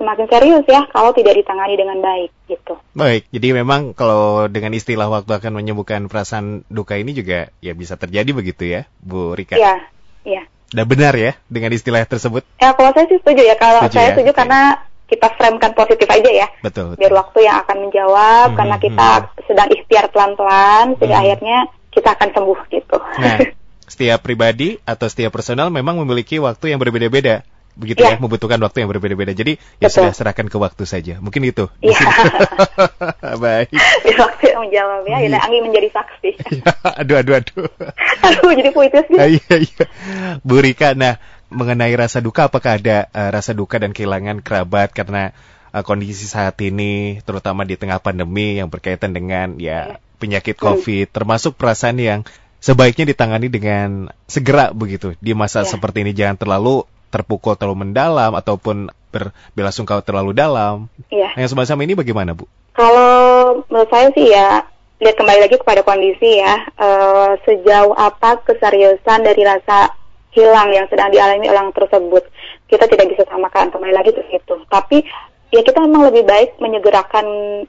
semakin 0.00 0.26
serius 0.32 0.64
ya 0.64 0.88
kalau 0.88 1.12
tidak 1.12 1.36
ditangani 1.36 1.76
dengan 1.76 2.00
baik 2.00 2.32
gitu. 2.48 2.80
Baik, 2.96 3.28
jadi 3.28 3.60
memang 3.60 3.92
kalau 3.92 4.48
dengan 4.48 4.72
istilah 4.72 5.12
waktu 5.12 5.36
akan 5.36 5.52
menyembuhkan 5.60 6.08
perasaan 6.08 6.64
duka 6.72 6.96
ini 6.96 7.12
juga 7.12 7.52
ya 7.60 7.76
bisa 7.76 8.00
terjadi 8.00 8.32
begitu 8.32 8.64
ya, 8.64 8.88
Bu 9.04 9.36
Rika? 9.36 9.60
Iya, 9.60 9.84
iya. 10.24 10.42
Dan 10.72 10.88
benar 10.88 11.12
ya 11.12 11.36
dengan 11.52 11.76
istilah 11.76 12.08
tersebut? 12.08 12.48
Ya, 12.56 12.72
kalau 12.72 12.96
saya 12.96 13.04
sih 13.12 13.20
setuju 13.20 13.44
ya. 13.44 13.60
Kalau 13.60 13.84
setuju 13.84 13.96
saya 14.00 14.08
ya? 14.08 14.12
setuju 14.16 14.30
karena 14.32 14.60
kita 15.12 15.28
framekan 15.36 15.72
positif 15.76 16.08
aja 16.08 16.30
ya. 16.32 16.48
Betul. 16.64 16.96
betul. 16.96 17.00
Biar 17.04 17.12
waktu 17.20 17.38
yang 17.44 17.56
akan 17.60 17.76
menjawab 17.84 18.46
hmm, 18.48 18.56
karena 18.56 18.76
kita 18.80 19.08
hmm. 19.20 19.28
sedang 19.44 19.68
ikhtiar 19.68 20.06
pelan-pelan 20.08 20.96
sehingga 20.96 21.16
hmm. 21.20 21.24
akhirnya 21.28 21.58
kita 21.92 22.08
akan 22.16 22.28
sembuh 22.32 22.58
gitu. 22.72 22.96
Nah, 23.20 23.36
setiap 23.92 24.24
pribadi 24.24 24.80
atau 24.88 25.04
setiap 25.04 25.36
personal 25.36 25.68
memang 25.68 26.00
memiliki 26.00 26.40
waktu 26.40 26.72
yang 26.72 26.80
berbeda-beda. 26.80 27.44
begitu 27.72 28.04
ya, 28.04 28.16
ya 28.16 28.20
membutuhkan 28.20 28.60
waktu 28.60 28.84
yang 28.84 28.92
berbeda-beda. 28.92 29.32
Jadi 29.32 29.56
ya 29.80 29.88
Betul. 29.88 30.04
sudah 30.04 30.12
serahkan 30.12 30.44
ke 30.52 30.60
waktu 30.60 30.84
saja. 30.84 31.16
Mungkin 31.24 31.40
itu. 31.40 31.72
Iya. 31.80 32.04
Baik. 33.44 33.72
Ya, 33.72 34.16
waktu 34.20 34.44
yang 34.52 34.60
menjawab 34.68 35.00
ya, 35.08 35.16
ya 35.24 35.40
angin 35.40 35.62
menjadi 35.64 35.88
saksi. 35.88 36.30
ya, 36.60 36.72
aduh, 36.84 37.24
aduh, 37.24 37.40
aduh. 37.40 37.64
aduh, 38.28 38.52
jadi 38.52 38.70
puitis 38.76 39.08
ya. 39.08 39.24
Iya, 39.24 39.54
iya. 39.56 39.84
Bu 40.44 40.60
Rika, 40.60 40.92
nah 40.92 41.16
mengenai 41.48 41.96
rasa 41.96 42.20
duka, 42.20 42.52
apakah 42.52 42.76
ada 42.76 43.08
uh, 43.12 43.32
rasa 43.32 43.56
duka 43.56 43.80
dan 43.80 43.96
kehilangan 43.96 44.44
kerabat 44.44 44.92
karena 44.92 45.32
uh, 45.72 45.84
kondisi 45.84 46.28
saat 46.28 46.56
ini, 46.64 47.24
terutama 47.24 47.64
di 47.64 47.80
tengah 47.80 48.00
pandemi 48.00 48.60
yang 48.60 48.68
berkaitan 48.68 49.16
dengan 49.16 49.56
ya, 49.56 49.96
ya. 49.96 49.98
penyakit 50.20 50.56
hmm. 50.56 50.64
COVID, 50.64 51.06
hmm. 51.08 51.14
termasuk 51.14 51.56
perasaan 51.56 52.00
yang 52.00 52.20
sebaiknya 52.62 53.10
ditangani 53.10 53.50
dengan 53.50 54.06
segera 54.30 54.70
begitu 54.70 55.18
di 55.18 55.34
masa 55.34 55.66
ya. 55.66 55.74
seperti 55.74 56.06
ini 56.06 56.14
jangan 56.14 56.38
terlalu 56.38 56.86
terpukul 57.10 57.58
terlalu 57.58 57.90
mendalam 57.90 58.32
ataupun 58.32 58.88
berbelasungkawa 59.12 60.00
terlalu 60.00 60.32
dalam. 60.32 60.88
Iya. 61.12 61.36
Yang 61.36 61.52
semacam 61.52 61.76
ini 61.84 61.92
bagaimana, 61.92 62.30
Bu? 62.32 62.48
Kalau 62.72 63.60
menurut 63.68 63.90
saya 63.92 64.08
sih 64.16 64.32
ya 64.32 64.64
lihat 65.02 65.18
kembali 65.18 65.40
lagi 65.44 65.58
kepada 65.58 65.82
kondisi 65.82 66.38
ya 66.40 66.62
uh, 66.78 67.34
sejauh 67.42 67.92
apa 67.98 68.38
keseriusan 68.46 69.26
dari 69.26 69.42
rasa 69.42 69.92
hilang 70.32 70.70
yang 70.72 70.86
sedang 70.88 71.10
dialami 71.10 71.50
orang 71.50 71.74
tersebut 71.74 72.22
kita 72.70 72.86
tidak 72.86 73.10
bisa 73.10 73.26
samakan 73.26 73.68
kembali 73.74 73.92
lagi 73.92 74.14
ke 74.14 74.22
situ 74.30 74.62
tapi 74.70 75.02
ya 75.52 75.60
kita 75.60 75.84
memang 75.84 76.08
lebih 76.08 76.24
baik 76.24 76.56
menyegerakan 76.58 77.26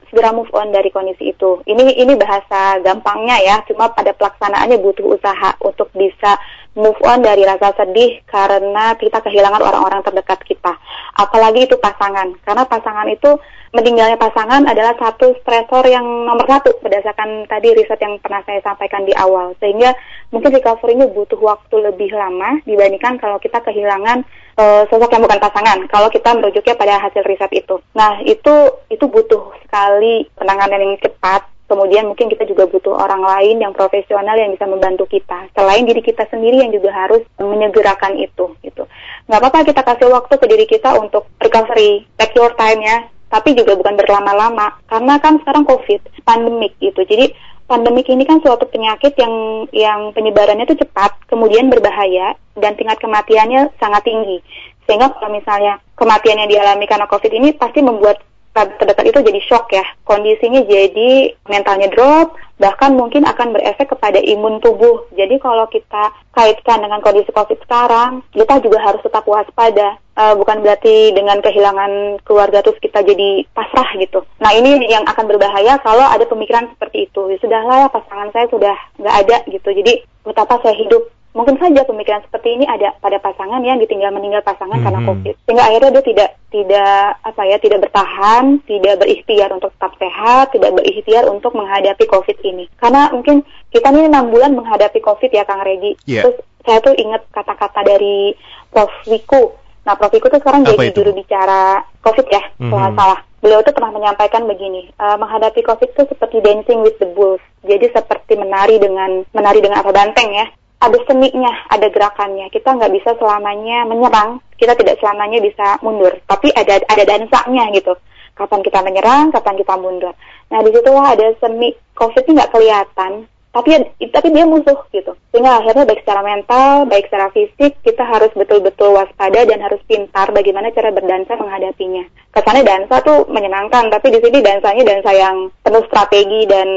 segera 0.08 0.32
move 0.32 0.48
on 0.56 0.72
dari 0.72 0.88
kondisi 0.88 1.36
itu. 1.36 1.60
Ini 1.68 2.00
ini 2.00 2.16
bahasa 2.16 2.80
gampangnya 2.80 3.36
ya, 3.44 3.56
cuma 3.68 3.92
pada 3.92 4.16
pelaksanaannya 4.16 4.80
butuh 4.80 5.20
usaha 5.20 5.52
untuk 5.60 5.92
bisa 5.92 6.40
move 6.74 6.98
on 7.06 7.22
dari 7.22 7.46
rasa 7.46 7.70
sedih 7.78 8.18
karena 8.26 8.98
kita 8.98 9.22
kehilangan 9.22 9.62
orang-orang 9.62 10.02
terdekat 10.02 10.42
kita. 10.42 10.74
Apalagi 11.14 11.70
itu 11.70 11.78
pasangan, 11.78 12.34
karena 12.42 12.66
pasangan 12.66 13.06
itu 13.06 13.38
meninggalnya 13.74 14.18
pasangan 14.18 14.66
adalah 14.66 14.94
satu 14.98 15.34
stresor 15.42 15.86
yang 15.86 16.02
nomor 16.02 16.46
satu 16.46 16.78
berdasarkan 16.82 17.46
tadi 17.46 17.74
riset 17.74 17.98
yang 18.02 18.18
pernah 18.18 18.42
saya 18.46 18.62
sampaikan 18.62 19.06
di 19.06 19.14
awal. 19.14 19.54
Sehingga 19.62 19.94
mungkin 20.34 20.54
recovery-nya 20.54 21.10
butuh 21.10 21.38
waktu 21.38 21.76
lebih 21.78 22.10
lama 22.14 22.58
dibandingkan 22.66 23.18
kalau 23.22 23.38
kita 23.38 23.62
kehilangan 23.62 24.26
uh, 24.58 24.82
sosok 24.90 25.14
yang 25.14 25.22
bukan 25.22 25.42
pasangan. 25.42 25.78
Kalau 25.90 26.10
kita 26.10 26.34
merujuknya 26.34 26.74
pada 26.74 26.98
hasil 27.02 27.22
riset 27.22 27.50
itu. 27.54 27.78
Nah 27.94 28.18
itu 28.26 28.82
itu 28.90 29.06
butuh 29.06 29.54
sekali 29.62 30.26
penanganan 30.34 30.82
yang 30.82 30.98
cepat 30.98 31.53
kemudian 31.64 32.08
mungkin 32.08 32.28
kita 32.28 32.44
juga 32.44 32.68
butuh 32.68 32.94
orang 32.94 33.24
lain 33.24 33.60
yang 33.60 33.72
profesional 33.72 34.36
yang 34.36 34.52
bisa 34.52 34.68
membantu 34.68 35.08
kita. 35.08 35.48
Selain 35.56 35.84
diri 35.84 36.04
kita 36.04 36.28
sendiri 36.28 36.60
yang 36.60 36.72
juga 36.72 36.92
harus 36.92 37.22
menyegerakan 37.40 38.20
itu 38.20 38.52
gitu. 38.60 38.84
Nggak 39.28 39.40
apa-apa 39.40 39.68
kita 39.68 39.82
kasih 39.82 40.08
waktu 40.12 40.34
ke 40.36 40.46
diri 40.46 40.66
kita 40.68 40.96
untuk 41.00 41.28
recovery 41.40 42.04
take 42.20 42.36
your 42.36 42.52
time 42.56 42.80
ya. 42.84 43.08
Tapi 43.32 43.56
juga 43.56 43.74
bukan 43.74 43.98
berlama-lama 43.98 44.78
karena 44.86 45.18
kan 45.18 45.42
sekarang 45.42 45.66
covid 45.66 45.98
pandemik 46.22 46.78
gitu. 46.78 47.02
Jadi 47.02 47.34
pandemik 47.64 48.06
ini 48.06 48.22
kan 48.28 48.38
suatu 48.44 48.68
penyakit 48.68 49.16
yang 49.18 49.66
yang 49.72 50.00
penyebarannya 50.12 50.68
itu 50.68 50.78
cepat 50.84 51.16
kemudian 51.26 51.72
berbahaya 51.72 52.36
dan 52.60 52.76
tingkat 52.78 53.00
kematiannya 53.00 53.72
sangat 53.80 54.04
tinggi. 54.04 54.38
Sehingga 54.84 55.10
kalau 55.16 55.32
misalnya 55.32 55.80
kematian 55.96 56.44
yang 56.44 56.50
dialami 56.52 56.84
karena 56.84 57.08
covid 57.08 57.32
ini 57.32 57.56
pasti 57.56 57.80
membuat 57.80 58.20
terdekat 58.54 59.04
itu 59.10 59.18
jadi 59.18 59.40
shock 59.42 59.66
ya. 59.74 59.82
Kondisinya 60.06 60.62
jadi 60.62 61.34
mentalnya 61.50 61.90
drop, 61.90 62.38
bahkan 62.62 62.94
mungkin 62.94 63.26
akan 63.26 63.50
berefek 63.50 63.90
kepada 63.90 64.22
imun 64.22 64.62
tubuh. 64.62 65.10
Jadi 65.18 65.42
kalau 65.42 65.66
kita 65.66 66.14
kaitkan 66.30 66.86
dengan 66.86 67.02
kondisi 67.02 67.34
COVID 67.34 67.58
sekarang, 67.66 68.22
kita 68.30 68.62
juga 68.62 68.78
harus 68.80 69.02
tetap 69.02 69.26
waspada. 69.26 69.98
Uh, 70.14 70.38
bukan 70.38 70.62
berarti 70.62 71.10
dengan 71.10 71.42
kehilangan 71.42 72.22
keluarga 72.22 72.62
terus 72.62 72.78
kita 72.78 73.02
jadi 73.02 73.42
pasrah 73.50 73.98
gitu. 73.98 74.22
Nah 74.38 74.54
ini 74.54 74.86
yang 74.86 75.02
akan 75.10 75.26
berbahaya 75.26 75.74
kalau 75.82 76.06
ada 76.06 76.22
pemikiran 76.22 76.70
seperti 76.70 77.10
itu. 77.10 77.34
Ya 77.34 77.36
sudahlah 77.42 77.90
pasangan 77.90 78.30
saya 78.30 78.46
sudah 78.46 78.78
nggak 79.02 79.16
ada 79.26 79.36
gitu. 79.50 79.74
Jadi 79.74 80.06
betapa 80.22 80.62
saya 80.62 80.78
hidup 80.78 81.10
mungkin 81.34 81.58
saja 81.58 81.82
pemikiran 81.82 82.22
seperti 82.22 82.54
ini 82.54 82.64
ada 82.64 82.94
pada 83.02 83.18
pasangan 83.18 83.58
yang 83.66 83.82
ditinggal 83.82 84.14
meninggal 84.14 84.40
pasangan 84.46 84.78
hmm. 84.78 84.86
karena 84.86 85.00
covid. 85.02 85.34
Sehingga 85.44 85.64
akhirnya 85.66 85.90
dia 85.98 86.04
tidak 86.06 86.30
tidak 86.54 87.02
apa 87.26 87.42
ya 87.42 87.56
tidak 87.58 87.78
bertahan 87.82 88.44
tidak 88.62 88.94
berikhtiar 89.02 89.50
untuk 89.50 89.74
tetap 89.74 89.92
sehat 89.98 90.54
tidak 90.54 90.70
berikhtiar 90.78 91.26
untuk 91.26 91.52
menghadapi 91.58 92.04
covid 92.06 92.38
ini. 92.46 92.70
Karena 92.78 93.10
mungkin 93.10 93.42
kita 93.74 93.90
ini 93.90 94.06
enam 94.06 94.30
bulan 94.30 94.54
menghadapi 94.54 95.02
covid 95.02 95.34
ya 95.34 95.42
kang 95.42 95.60
Regi. 95.66 95.98
Yeah. 96.06 96.22
terus 96.22 96.38
saya 96.64 96.78
tuh 96.80 96.94
ingat 96.96 97.26
kata-kata 97.34 97.82
dari 97.82 98.32
Prof. 98.70 98.94
Wiku. 99.10 99.58
Nah 99.84 99.98
Prof. 99.98 100.14
Wiku 100.14 100.30
tuh 100.30 100.38
sekarang 100.38 100.62
apa 100.62 100.78
jadi 100.78 100.94
juru 100.94 101.10
bicara 101.18 101.82
covid 101.98 102.30
ya 102.30 102.42
kalau 102.62 102.78
nggak 102.78 102.94
salah. 102.94 103.20
Beliau 103.42 103.60
tuh 103.60 103.76
pernah 103.76 103.92
menyampaikan 103.92 104.48
begini, 104.48 104.88
uh, 104.96 105.20
menghadapi 105.20 105.60
COVID 105.60 105.92
itu 105.92 106.08
seperti 106.08 106.40
dancing 106.40 106.80
with 106.80 106.96
the 106.96 107.04
bulls. 107.12 107.44
Jadi 107.60 107.92
seperti 107.92 108.40
menari 108.40 108.80
dengan 108.80 109.20
menari 109.36 109.60
dengan 109.60 109.84
apa 109.84 109.92
banteng 109.92 110.32
ya 110.32 110.48
ada 110.80 110.98
seninya, 111.08 111.52
ada 111.70 111.86
gerakannya. 111.88 112.50
Kita 112.50 112.76
nggak 112.76 112.92
bisa 112.92 113.10
selamanya 113.16 113.88
menyerang, 113.88 114.42
kita 114.58 114.74
tidak 114.76 115.00
selamanya 115.00 115.40
bisa 115.40 115.78
mundur. 115.80 116.12
Tapi 116.26 116.52
ada 116.52 116.82
ada 116.88 117.02
dansanya 117.04 117.70
gitu. 117.72 117.94
Kapan 118.34 118.60
kita 118.66 118.82
menyerang, 118.82 119.30
kapan 119.30 119.54
kita 119.54 119.74
mundur. 119.78 120.14
Nah 120.50 120.60
di 120.60 120.70
situlah 120.74 121.14
ada 121.14 121.30
seni 121.38 121.72
COVID 121.94 122.26
ini 122.26 122.34
nggak 122.34 122.52
kelihatan, 122.52 123.12
tapi 123.54 123.70
tapi 124.10 124.28
dia 124.34 124.42
musuh 124.42 124.74
gitu. 124.90 125.14
Sehingga 125.30 125.62
akhirnya 125.62 125.86
baik 125.86 126.02
secara 126.02 126.26
mental, 126.26 126.90
baik 126.90 127.06
secara 127.06 127.30
fisik, 127.30 127.78
kita 127.86 128.02
harus 128.02 128.34
betul-betul 128.34 128.98
waspada 128.98 129.46
dan 129.46 129.62
harus 129.62 129.78
pintar 129.86 130.34
bagaimana 130.34 130.74
cara 130.74 130.90
berdansa 130.90 131.38
menghadapinya. 131.38 132.02
Kesannya 132.34 132.66
dansa 132.66 132.98
tuh 133.06 133.30
menyenangkan, 133.30 133.94
tapi 133.94 134.10
di 134.10 134.18
sini 134.18 134.42
dansanya 134.42 134.82
dansa 134.82 135.10
yang 135.14 135.54
penuh 135.62 135.86
strategi 135.86 136.50
dan 136.50 136.68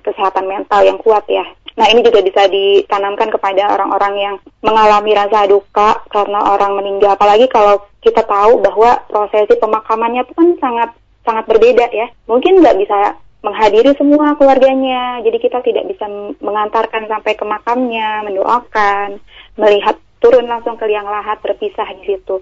kesehatan 0.00 0.48
mental 0.48 0.80
yang 0.80 0.96
kuat 0.96 1.28
ya. 1.28 1.44
Nah 1.72 1.86
ini 1.88 2.04
juga 2.04 2.20
bisa 2.20 2.44
ditanamkan 2.52 3.32
kepada 3.32 3.72
orang-orang 3.72 4.14
yang 4.20 4.34
mengalami 4.60 5.16
rasa 5.16 5.48
duka 5.48 6.04
karena 6.12 6.40
orang 6.52 6.76
meninggal. 6.76 7.16
Apalagi 7.16 7.48
kalau 7.48 7.80
kita 8.04 8.20
tahu 8.26 8.60
bahwa 8.60 9.00
prosesi 9.08 9.56
pemakamannya 9.56 10.26
itu 10.28 10.32
kan 10.36 10.48
sangat 10.60 10.90
sangat 11.24 11.44
berbeda 11.48 11.88
ya. 11.94 12.10
Mungkin 12.28 12.60
nggak 12.60 12.76
bisa 12.76 13.16
menghadiri 13.42 13.90
semua 13.98 14.38
keluarganya, 14.38 15.18
jadi 15.26 15.38
kita 15.42 15.58
tidak 15.66 15.90
bisa 15.90 16.06
mengantarkan 16.38 17.10
sampai 17.10 17.34
ke 17.34 17.42
makamnya, 17.42 18.22
mendoakan, 18.22 19.18
melihat 19.58 19.98
turun 20.22 20.46
langsung 20.46 20.78
ke 20.78 20.86
liang 20.86 21.10
lahat 21.10 21.42
berpisah 21.42 21.90
di 21.98 22.14
situ. 22.14 22.38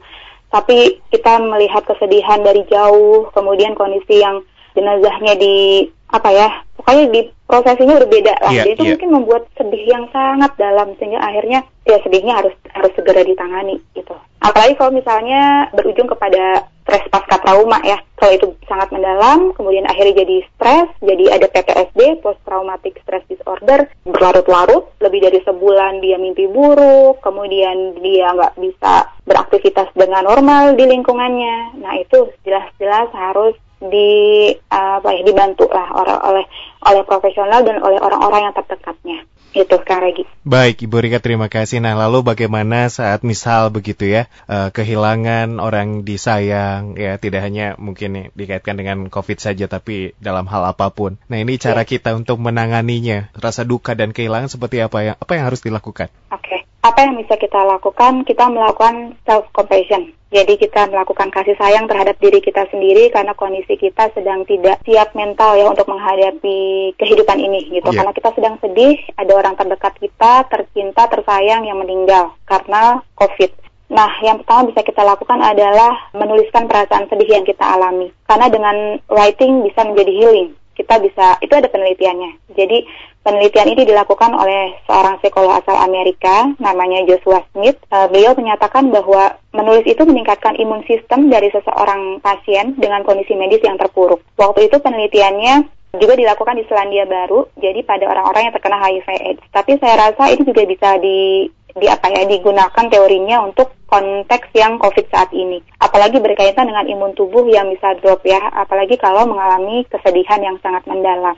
Tapi 0.52 1.00
kita 1.08 1.40
melihat 1.40 1.88
kesedihan 1.88 2.44
dari 2.44 2.68
jauh, 2.68 3.32
kemudian 3.32 3.72
kondisi 3.72 4.20
yang 4.20 4.44
jenazahnya 4.76 5.40
di 5.40 5.88
apa 6.10 6.28
ya 6.34 6.48
pokoknya 6.74 7.04
di 7.14 7.20
prosesinya 7.46 7.94
berbeda 8.02 8.34
lah 8.42 8.52
yeah, 8.52 8.66
itu 8.66 8.82
yeah. 8.82 8.90
mungkin 8.94 9.10
membuat 9.14 9.42
sedih 9.54 9.84
yang 9.86 10.04
sangat 10.10 10.50
dalam 10.58 10.94
sehingga 10.98 11.22
akhirnya 11.22 11.62
ya 11.86 11.96
sedihnya 12.02 12.34
harus 12.42 12.54
harus 12.74 12.92
segera 12.98 13.22
ditangani 13.22 13.78
gitu 13.94 14.14
apalagi 14.40 14.74
kalau 14.76 14.92
misalnya 14.92 15.68
berujung 15.76 16.08
kepada 16.08 16.66
stres 16.90 17.06
pasca 17.06 17.38
trauma 17.38 17.78
ya. 17.86 18.02
Kalau 18.18 18.32
itu 18.34 18.46
sangat 18.66 18.90
mendalam 18.90 19.54
kemudian 19.54 19.86
akhirnya 19.86 20.26
jadi 20.26 20.36
stres 20.58 20.88
jadi 21.00 21.38
ada 21.38 21.46
PTSD 21.46 22.18
post 22.20 22.42
traumatic 22.42 22.98
stress 23.06 23.22
disorder 23.30 23.86
berlarut-larut. 24.02 24.90
Lebih 24.98 25.30
dari 25.30 25.40
sebulan 25.46 26.02
dia 26.02 26.18
mimpi 26.18 26.50
buruk 26.50 27.22
kemudian 27.22 27.94
dia 28.02 28.34
nggak 28.34 28.58
bisa 28.58 29.14
beraktivitas 29.22 29.88
dengan 29.94 30.26
normal 30.26 30.74
di 30.74 30.84
lingkungannya. 30.90 31.78
Nah 31.78 31.94
itu 32.02 32.34
jelas-jelas 32.42 33.14
harus 33.14 33.54
di 33.80 34.52
uh, 34.68 35.00
apa 35.00 35.08
ya 35.16 35.24
dibantu 35.24 35.64
lah 35.72 35.88
oleh 35.96 36.16
oleh 36.20 36.44
oleh 36.84 37.02
profesional 37.08 37.64
dan 37.64 37.80
oleh 37.80 37.96
orang-orang 37.96 38.50
yang 38.50 38.54
terdekatnya 38.60 39.24
itu 39.50 39.76
Kang 39.82 40.02
Regi. 40.02 40.24
Baik 40.46 40.86
Ibu 40.86 40.96
Rika 41.02 41.18
terima 41.18 41.50
kasih. 41.50 41.82
Nah 41.82 41.98
lalu 41.98 42.22
bagaimana 42.22 42.86
saat 42.86 43.26
misal 43.26 43.68
begitu 43.74 44.06
ya 44.06 44.30
uh, 44.46 44.70
kehilangan 44.70 45.58
orang 45.58 46.06
disayang 46.06 46.94
ya 46.94 47.18
tidak 47.18 47.42
hanya 47.42 47.74
mungkin 47.76 48.30
dikaitkan 48.38 48.78
dengan 48.78 49.10
COVID 49.10 49.38
saja 49.42 49.66
tapi 49.66 50.14
dalam 50.22 50.46
hal 50.46 50.62
apa 50.70 50.94
pun. 50.94 51.18
Nah 51.26 51.38
ini 51.42 51.58
cara 51.58 51.82
ya. 51.82 51.88
kita 51.88 52.14
untuk 52.14 52.38
menanganinya 52.38 53.34
rasa 53.34 53.66
duka 53.66 53.98
dan 53.98 54.14
kehilangan 54.14 54.50
seperti 54.50 54.82
apa 54.82 54.98
yang 55.02 55.16
apa 55.18 55.32
yang 55.34 55.44
harus 55.50 55.60
dilakukan? 55.62 56.08
Oke 56.30 56.46
okay. 56.46 56.59
Apa 56.80 56.98
yang 57.04 57.20
bisa 57.20 57.36
kita 57.36 57.60
lakukan? 57.64 58.24
Kita 58.24 58.48
melakukan 58.48 59.16
self 59.24 59.48
compassion 59.52 60.16
jadi 60.30 60.54
kita 60.54 60.86
melakukan 60.94 61.26
kasih 61.34 61.58
sayang 61.58 61.90
terhadap 61.90 62.14
diri 62.22 62.38
kita 62.38 62.62
sendiri 62.70 63.10
karena 63.10 63.34
kondisi 63.34 63.74
kita 63.74 64.14
sedang 64.14 64.46
tidak 64.46 64.78
siap 64.86 65.10
mental 65.18 65.58
ya 65.58 65.66
untuk 65.66 65.90
menghadapi 65.90 66.94
kehidupan 66.94 67.34
ini 67.42 67.66
gitu. 67.74 67.90
Yeah. 67.90 67.98
Karena 67.98 68.12
kita 68.14 68.30
sedang 68.38 68.54
sedih, 68.62 68.94
ada 69.18 69.32
orang 69.34 69.58
terdekat 69.58 69.98
kita, 69.98 70.46
tercinta, 70.46 71.10
tersayang 71.10 71.66
yang 71.66 71.82
meninggal 71.82 72.38
karena 72.46 73.02
COVID. 73.18 73.58
Nah, 73.90 74.06
yang 74.22 74.38
pertama 74.38 74.70
bisa 74.70 74.86
kita 74.86 75.02
lakukan 75.02 75.42
adalah 75.42 75.98
menuliskan 76.14 76.70
perasaan 76.70 77.10
sedih 77.10 77.26
yang 77.26 77.42
kita 77.42 77.66
alami. 77.66 78.14
Karena 78.22 78.46
dengan 78.46 79.02
writing 79.10 79.66
bisa 79.66 79.82
menjadi 79.82 80.14
healing 80.14 80.54
kita 80.80 80.96
bisa 81.04 81.36
itu 81.44 81.52
ada 81.52 81.68
penelitiannya. 81.68 82.56
Jadi 82.56 82.88
penelitian 83.20 83.68
ini 83.76 83.84
dilakukan 83.84 84.32
oleh 84.32 84.80
seorang 84.88 85.20
psikolog 85.20 85.60
asal 85.60 85.76
Amerika 85.76 86.48
namanya 86.56 87.04
Joshua 87.04 87.44
Smith. 87.52 87.76
Uh, 87.92 88.08
beliau 88.08 88.32
menyatakan 88.32 88.88
bahwa 88.88 89.36
menulis 89.52 89.84
itu 89.84 90.00
meningkatkan 90.08 90.56
imun 90.56 90.80
sistem 90.88 91.28
dari 91.28 91.52
seseorang 91.52 92.24
pasien 92.24 92.80
dengan 92.80 93.04
kondisi 93.04 93.36
medis 93.36 93.60
yang 93.60 93.76
terpuruk. 93.76 94.24
Waktu 94.40 94.72
itu 94.72 94.80
penelitiannya 94.80 95.68
juga 95.98 96.14
dilakukan 96.14 96.54
di 96.54 96.64
Selandia 96.70 97.02
Baru, 97.02 97.50
jadi 97.58 97.82
pada 97.82 98.06
orang-orang 98.06 98.46
yang 98.46 98.54
terkena 98.54 98.78
HIV/AIDS. 98.78 99.42
Tapi 99.50 99.74
saya 99.82 99.94
rasa 99.98 100.30
ini 100.30 100.46
juga 100.46 100.62
bisa 100.62 100.94
di 101.02 101.50
di 101.76 101.86
apa 101.86 102.10
ya 102.10 102.26
digunakan 102.26 102.84
teorinya 102.90 103.46
untuk 103.46 103.74
konteks 103.90 104.54
yang 104.54 104.78
COVID 104.78 105.10
saat 105.10 105.34
ini. 105.34 105.58
Apalagi 105.82 106.22
berkaitan 106.22 106.70
dengan 106.70 106.86
imun 106.86 107.12
tubuh 107.18 107.42
yang 107.50 107.66
bisa 107.74 107.98
drop 107.98 108.22
ya, 108.22 108.38
apalagi 108.54 108.94
kalau 108.94 109.26
mengalami 109.26 109.82
kesedihan 109.90 110.38
yang 110.38 110.56
sangat 110.62 110.86
mendalam. 110.86 111.34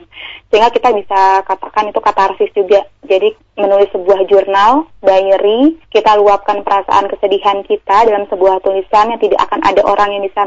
Sehingga 0.53 0.69
kita 0.69 0.93
bisa 0.93 1.41
katakan 1.49 1.89
itu 1.89 1.97
katarsis 1.97 2.53
juga. 2.53 2.85
Jadi 3.09 3.33
menulis 3.57 3.89
sebuah 3.89 4.29
jurnal, 4.29 4.85
diary, 5.01 5.81
kita 5.89 6.13
luapkan 6.21 6.61
perasaan 6.61 7.09
kesedihan 7.09 7.65
kita 7.65 8.05
dalam 8.05 8.29
sebuah 8.29 8.61
tulisan 8.61 9.11
yang 9.11 9.19
tidak 9.19 9.41
akan 9.49 9.59
ada 9.65 9.81
orang 9.83 10.13
yang 10.13 10.23
bisa 10.23 10.45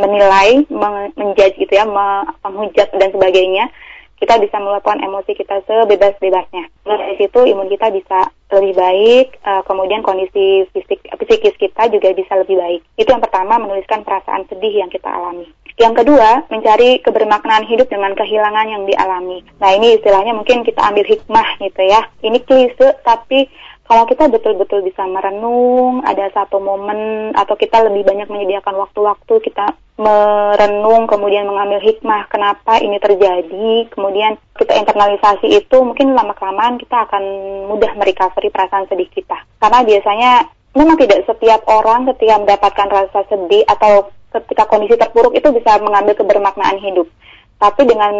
menilai, 0.00 0.64
menjudge 1.14 1.60
gitu 1.60 1.72
ya, 1.76 1.84
menghujat 1.84 2.88
dan 2.96 3.08
sebagainya 3.12 3.68
kita 4.22 4.38
bisa 4.38 4.62
meluapkan 4.62 5.02
emosi 5.02 5.34
kita 5.34 5.66
sebebas-bebasnya. 5.66 6.70
Dari 6.86 7.18
situ 7.18 7.42
imun 7.42 7.66
kita 7.66 7.90
bisa 7.90 8.30
lebih 8.54 8.78
baik, 8.78 9.42
uh, 9.42 9.66
kemudian 9.66 10.06
kondisi 10.06 10.62
fisik 10.70 11.02
psikis 11.26 11.58
kita 11.58 11.90
juga 11.90 12.14
bisa 12.14 12.38
lebih 12.38 12.54
baik. 12.54 12.80
Itu 12.94 13.10
yang 13.10 13.18
pertama 13.18 13.58
menuliskan 13.58 14.06
perasaan 14.06 14.46
sedih 14.46 14.86
yang 14.86 14.90
kita 14.94 15.10
alami. 15.10 15.50
Yang 15.80 16.04
kedua, 16.04 16.46
mencari 16.52 17.00
kebermaknaan 17.02 17.64
hidup 17.66 17.88
dengan 17.88 18.12
kehilangan 18.12 18.66
yang 18.68 18.84
dialami. 18.86 19.42
Nah, 19.58 19.70
ini 19.74 19.98
istilahnya 19.98 20.36
mungkin 20.36 20.62
kita 20.62 20.78
ambil 20.78 21.02
hikmah 21.02 21.48
gitu 21.58 21.82
ya. 21.82 22.06
Ini 22.22 22.38
klise 22.44 23.02
tapi 23.02 23.48
kalau 23.82 24.06
kita 24.06 24.30
betul-betul 24.30 24.86
bisa 24.86 25.02
merenung, 25.04 26.06
ada 26.06 26.30
satu 26.32 26.62
momen 26.62 27.30
atau 27.34 27.58
kita 27.58 27.82
lebih 27.82 28.06
banyak 28.06 28.30
menyediakan 28.30 28.78
waktu-waktu 28.78 29.34
kita 29.42 29.74
merenung, 29.98 31.04
kemudian 31.10 31.44
mengambil 31.44 31.82
hikmah 31.82 32.24
kenapa 32.30 32.80
ini 32.80 32.96
terjadi, 33.02 33.90
kemudian 33.92 34.38
kita 34.56 34.78
internalisasi 34.78 35.50
itu 35.50 35.76
mungkin 35.82 36.14
lama-kelamaan 36.16 36.80
kita 36.80 37.04
akan 37.10 37.22
mudah 37.68 37.92
merecovery 37.98 38.48
perasaan 38.48 38.88
sedih 38.88 39.10
kita. 39.12 39.36
Karena 39.60 39.84
biasanya 39.84 40.32
memang 40.72 40.96
tidak 40.96 41.28
setiap 41.28 41.60
orang 41.68 42.08
ketika 42.14 42.40
mendapatkan 42.40 42.88
rasa 42.88 43.20
sedih 43.28 43.66
atau 43.68 44.08
ketika 44.32 44.64
kondisi 44.64 44.96
terpuruk 44.96 45.36
itu 45.36 45.52
bisa 45.52 45.76
mengambil 45.84 46.16
kebermaknaan 46.16 46.80
hidup. 46.80 47.04
Tapi 47.62 47.86
dengan 47.86 48.14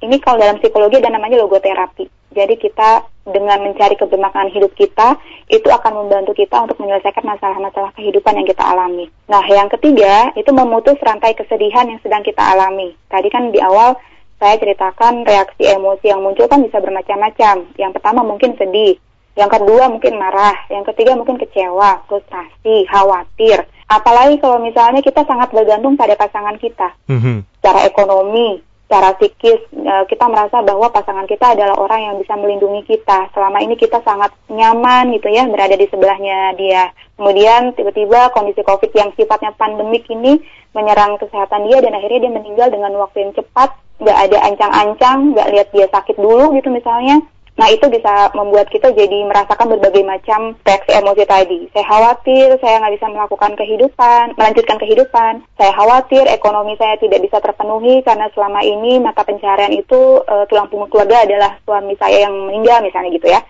ini 0.00 0.16
kalau 0.16 0.40
dalam 0.40 0.56
psikologi 0.64 0.96
ada 0.96 1.12
namanya 1.12 1.44
logoterapi. 1.44 2.08
Jadi 2.32 2.56
kita 2.56 3.04
dengan 3.28 3.60
mencari 3.60 4.00
kebermaknaan 4.00 4.48
hidup 4.48 4.72
kita 4.72 5.20
itu 5.52 5.68
akan 5.68 5.92
membantu 6.04 6.32
kita 6.32 6.56
untuk 6.64 6.80
menyelesaikan 6.80 7.20
masalah-masalah 7.20 7.92
kehidupan 8.00 8.40
yang 8.40 8.48
kita 8.48 8.64
alami. 8.64 9.12
Nah, 9.28 9.44
yang 9.44 9.68
ketiga 9.68 10.32
itu 10.40 10.48
memutus 10.56 10.96
rantai 11.04 11.36
kesedihan 11.36 11.84
yang 11.84 12.00
sedang 12.00 12.24
kita 12.24 12.40
alami. 12.40 12.96
Tadi 13.12 13.28
kan 13.28 13.52
di 13.52 13.60
awal 13.60 14.00
saya 14.40 14.56
ceritakan 14.56 15.28
reaksi 15.28 15.68
emosi 15.68 16.08
yang 16.08 16.24
muncul 16.24 16.48
kan 16.48 16.64
bisa 16.64 16.80
bermacam-macam. 16.80 17.68
Yang 17.76 17.92
pertama 17.92 18.24
mungkin 18.24 18.56
sedih, 18.56 18.96
yang 19.36 19.52
kedua 19.52 19.92
mungkin 19.92 20.16
marah, 20.16 20.56
yang 20.72 20.88
ketiga 20.88 21.12
mungkin 21.12 21.36
kecewa, 21.36 22.08
frustrasi, 22.08 22.88
khawatir. 22.88 23.68
Apalagi 23.88 24.40
kalau 24.40 24.60
misalnya 24.60 25.04
kita 25.04 25.24
sangat 25.28 25.52
bergantung 25.52 25.96
pada 25.96 26.12
pasangan 26.16 26.56
kita, 26.60 26.92
mm 27.08 27.18
-hmm. 27.18 27.36
secara 27.56 27.88
ekonomi, 27.88 28.60
secara 28.88 29.12
psikis 29.20 29.60
e, 29.68 29.94
kita 30.08 30.24
merasa 30.32 30.64
bahwa 30.64 30.88
pasangan 30.88 31.28
kita 31.28 31.52
adalah 31.52 31.76
orang 31.76 32.08
yang 32.08 32.16
bisa 32.16 32.32
melindungi 32.40 32.88
kita. 32.88 33.28
Selama 33.36 33.60
ini 33.60 33.76
kita 33.76 34.00
sangat 34.00 34.32
nyaman 34.48 35.12
gitu 35.12 35.28
ya 35.28 35.44
berada 35.44 35.76
di 35.76 35.84
sebelahnya 35.92 36.56
dia. 36.56 36.88
Kemudian 37.20 37.76
tiba-tiba 37.76 38.32
kondisi 38.32 38.64
COVID 38.64 38.88
yang 38.96 39.12
sifatnya 39.12 39.52
pandemik 39.60 40.08
ini 40.08 40.40
menyerang 40.72 41.20
kesehatan 41.20 41.68
dia 41.68 41.84
dan 41.84 42.00
akhirnya 42.00 42.24
dia 42.24 42.32
meninggal 42.32 42.68
dengan 42.72 42.96
waktu 42.96 43.28
yang 43.28 43.32
cepat, 43.36 43.76
nggak 44.00 44.18
ada 44.24 44.38
ancang-ancang, 44.48 45.36
nggak 45.36 45.50
lihat 45.52 45.68
dia 45.76 45.86
sakit 45.92 46.16
dulu 46.16 46.56
gitu 46.56 46.72
misalnya. 46.72 47.20
Nah 47.58 47.68
itu 47.74 47.90
bisa 47.90 48.30
membuat 48.38 48.70
kita 48.70 48.94
jadi 48.94 49.26
merasakan 49.26 49.74
berbagai 49.74 50.06
macam 50.06 50.54
reaksi 50.62 50.94
emosi 50.94 51.24
tadi. 51.26 51.60
Saya 51.74 51.84
khawatir 51.90 52.46
saya 52.62 52.78
nggak 52.78 52.94
bisa 52.94 53.06
melakukan 53.10 53.52
kehidupan, 53.58 54.24
melanjutkan 54.38 54.78
kehidupan. 54.78 55.32
Saya 55.58 55.72
khawatir 55.74 56.24
ekonomi 56.30 56.78
saya 56.78 56.94
tidak 57.02 57.18
bisa 57.18 57.42
terpenuhi 57.42 58.00
karena 58.06 58.30
selama 58.30 58.62
ini 58.62 59.02
mata 59.02 59.26
pencarian 59.26 59.74
itu 59.74 60.22
uh, 60.22 60.46
tulang 60.46 60.70
punggung 60.70 60.88
keluarga 60.88 61.26
adalah 61.26 61.58
suami 61.66 61.98
saya 61.98 62.30
yang 62.30 62.34
meninggal 62.46 62.78
misalnya 62.80 63.10
gitu 63.10 63.26
ya 63.26 63.42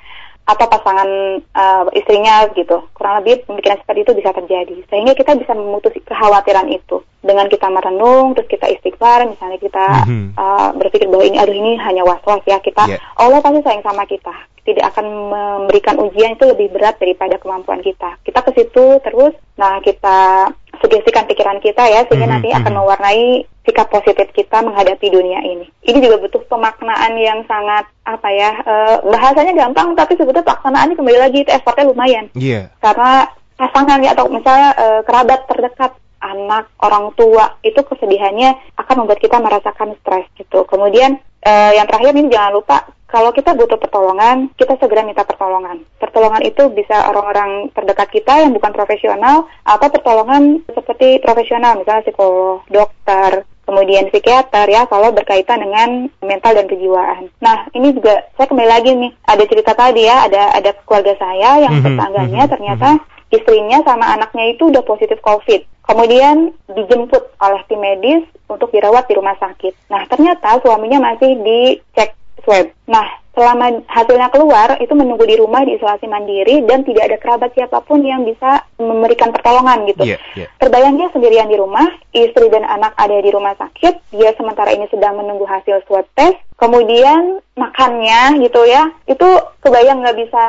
atau 0.48 0.64
pasangan 0.64 1.08
uh, 1.44 1.84
istrinya 1.92 2.48
gitu. 2.56 2.80
Kurang 2.96 3.20
lebih 3.20 3.44
pemikiran 3.44 3.76
seperti 3.84 4.00
itu 4.08 4.12
bisa 4.16 4.32
terjadi. 4.32 4.76
Sehingga 4.88 5.12
kita 5.12 5.36
bisa 5.36 5.52
memutus 5.52 5.92
kekhawatiran 6.08 6.72
itu 6.72 7.04
dengan 7.20 7.52
kita 7.52 7.68
merenung, 7.68 8.32
terus 8.32 8.48
kita 8.48 8.72
istighfar, 8.72 9.28
misalnya 9.28 9.60
kita 9.60 9.86
mm-hmm. 10.08 10.28
uh, 10.40 10.70
berpikir 10.80 11.04
bahwa 11.12 11.24
ini 11.28 11.36
aduh 11.36 11.52
ini 11.52 11.76
hanya 11.76 12.00
was-was 12.08 12.40
ya 12.48 12.56
kita. 12.64 12.88
Yeah. 12.88 13.02
Allah 13.20 13.44
pasti 13.44 13.60
sayang 13.60 13.84
sama 13.84 14.08
kita. 14.08 14.32
Tidak 14.64 14.84
akan 14.84 15.06
memberikan 15.32 15.96
ujian 16.00 16.36
itu 16.36 16.44
lebih 16.48 16.72
berat 16.72 16.96
daripada 17.00 17.36
kemampuan 17.40 17.80
kita. 17.84 18.16
Kita 18.24 18.40
ke 18.44 18.52
situ 18.56 19.00
terus, 19.04 19.36
nah 19.56 19.80
kita 19.84 20.48
sugestikan 20.80 21.26
pikiran 21.28 21.58
kita 21.62 21.84
ya 21.86 22.06
sehingga 22.06 22.26
mm 22.26 22.32
-hmm. 22.32 22.42
nanti 22.42 22.48
akan 22.54 22.72
mewarnai 22.78 23.26
sikap 23.68 23.92
positif 23.92 24.26
kita 24.32 24.64
menghadapi 24.64 25.06
dunia 25.12 25.44
ini. 25.44 25.68
Ini 25.84 25.98
juga 26.00 26.16
butuh 26.24 26.40
pemaknaan 26.48 27.12
yang 27.20 27.44
sangat 27.44 27.84
apa 28.08 28.28
ya 28.32 28.50
uh, 28.64 28.96
bahasanya 29.04 29.52
gampang 29.52 29.92
tapi 29.92 30.16
sebetulnya 30.16 30.48
pelaksanaannya 30.48 30.96
kembali 30.96 31.18
lagi 31.20 31.38
itu 31.44 31.50
effortnya 31.52 31.90
lumayan. 31.92 32.32
Iya. 32.32 32.48
Yeah. 32.48 32.64
Karena 32.80 33.28
pasangan 33.60 34.00
ya 34.00 34.16
atau 34.16 34.32
misalnya 34.32 34.70
uh, 34.78 35.00
kerabat 35.04 35.44
terdekat 35.50 35.92
anak 36.18 36.66
orang 36.82 37.14
tua 37.14 37.58
itu 37.62 37.78
kesedihannya 37.78 38.54
akan 38.74 39.04
membuat 39.04 39.20
kita 39.22 39.38
merasakan 39.38 39.94
stres 40.02 40.26
gitu. 40.34 40.66
Kemudian 40.66 41.20
uh, 41.46 41.72
yang 41.76 41.86
terakhir 41.86 42.16
ini 42.16 42.32
jangan 42.32 42.52
lupa 42.58 42.76
kalau 43.08 43.32
kita 43.32 43.56
butuh 43.56 43.80
pertolongan, 43.80 44.52
kita 44.60 44.76
segera 44.76 45.00
minta 45.00 45.24
pertolongan. 45.24 45.80
Pertolongan 45.96 46.44
itu 46.44 46.68
bisa 46.76 47.08
orang-orang 47.08 47.72
terdekat 47.72 48.12
kita 48.12 48.44
yang 48.44 48.52
bukan 48.52 48.76
profesional 48.76 49.48
atau 49.64 49.88
pertolongan 49.88 50.60
seperti 50.68 51.16
profesional, 51.24 51.80
misalnya 51.80 52.04
psikolog, 52.04 52.68
dokter, 52.68 53.48
kemudian 53.68 54.08
psikiater 54.08 54.64
ya 54.68 54.88
kalau 54.88 55.12
berkaitan 55.12 55.60
dengan 55.60 56.08
mental 56.24 56.56
dan 56.56 56.68
kejiwaan. 56.68 57.28
Nah 57.44 57.68
ini 57.76 57.92
juga 57.92 58.24
saya 58.36 58.48
kembali 58.48 58.68
lagi 58.68 58.96
nih 58.96 59.12
ada 59.28 59.44
cerita 59.44 59.72
tadi 59.76 60.08
ya 60.08 60.24
ada 60.24 60.56
ada 60.56 60.72
keluarga 60.88 61.12
saya 61.20 61.64
yang 61.64 61.76
mm 61.76 61.80
-hmm, 61.84 61.88
tetangganya 61.92 62.28
mm 62.32 62.44
-hmm, 62.48 62.54
ternyata 62.56 62.88
mm 62.96 63.00
-hmm. 63.00 63.36
istrinya 63.36 63.78
sama 63.84 64.04
anaknya 64.16 64.56
itu 64.56 64.72
udah 64.72 64.80
positif 64.88 65.20
COVID. 65.20 65.64
Kemudian 65.84 66.52
dijemput 66.72 67.22
oleh 67.40 67.60
tim 67.68 67.80
medis 67.80 68.24
untuk 68.48 68.72
dirawat 68.72 69.04
di 69.08 69.16
rumah 69.16 69.36
sakit. 69.36 69.92
Nah 69.92 70.04
ternyata 70.08 70.60
suaminya 70.64 71.12
masih 71.12 71.36
dicek 71.44 72.16
swab. 72.48 72.72
Nah, 72.88 73.04
selama 73.36 73.84
hasilnya 73.84 74.32
keluar, 74.32 74.80
itu 74.80 74.96
menunggu 74.96 75.28
di 75.28 75.36
rumah 75.36 75.68
di 75.68 75.76
isolasi 75.76 76.08
mandiri 76.08 76.64
dan 76.64 76.80
tidak 76.88 77.12
ada 77.12 77.16
kerabat 77.20 77.52
siapa 77.52 77.84
pun 77.84 78.00
yang 78.00 78.24
bisa 78.24 78.64
memberikan 78.80 79.28
pertolongan 79.36 79.84
gitu. 79.84 80.08
Yeah, 80.08 80.20
yeah. 80.32 80.48
Terbayang 80.56 80.96
dia 80.96 81.12
sendirian 81.12 81.52
di 81.52 81.60
rumah, 81.60 81.84
istri 82.16 82.48
dan 82.48 82.64
anak 82.64 82.96
ada 82.96 83.20
di 83.20 83.28
rumah 83.28 83.52
sakit, 83.60 84.16
dia 84.16 84.32
sementara 84.40 84.72
ini 84.72 84.88
sedang 84.88 85.20
menunggu 85.20 85.44
hasil 85.44 85.84
swab 85.84 86.08
test, 86.16 86.40
kemudian 86.58 87.38
makannya 87.54 88.42
gitu 88.42 88.66
ya, 88.66 88.90
itu 89.06 89.28
kebayang 89.62 90.02
nggak 90.02 90.18
bisa, 90.18 90.44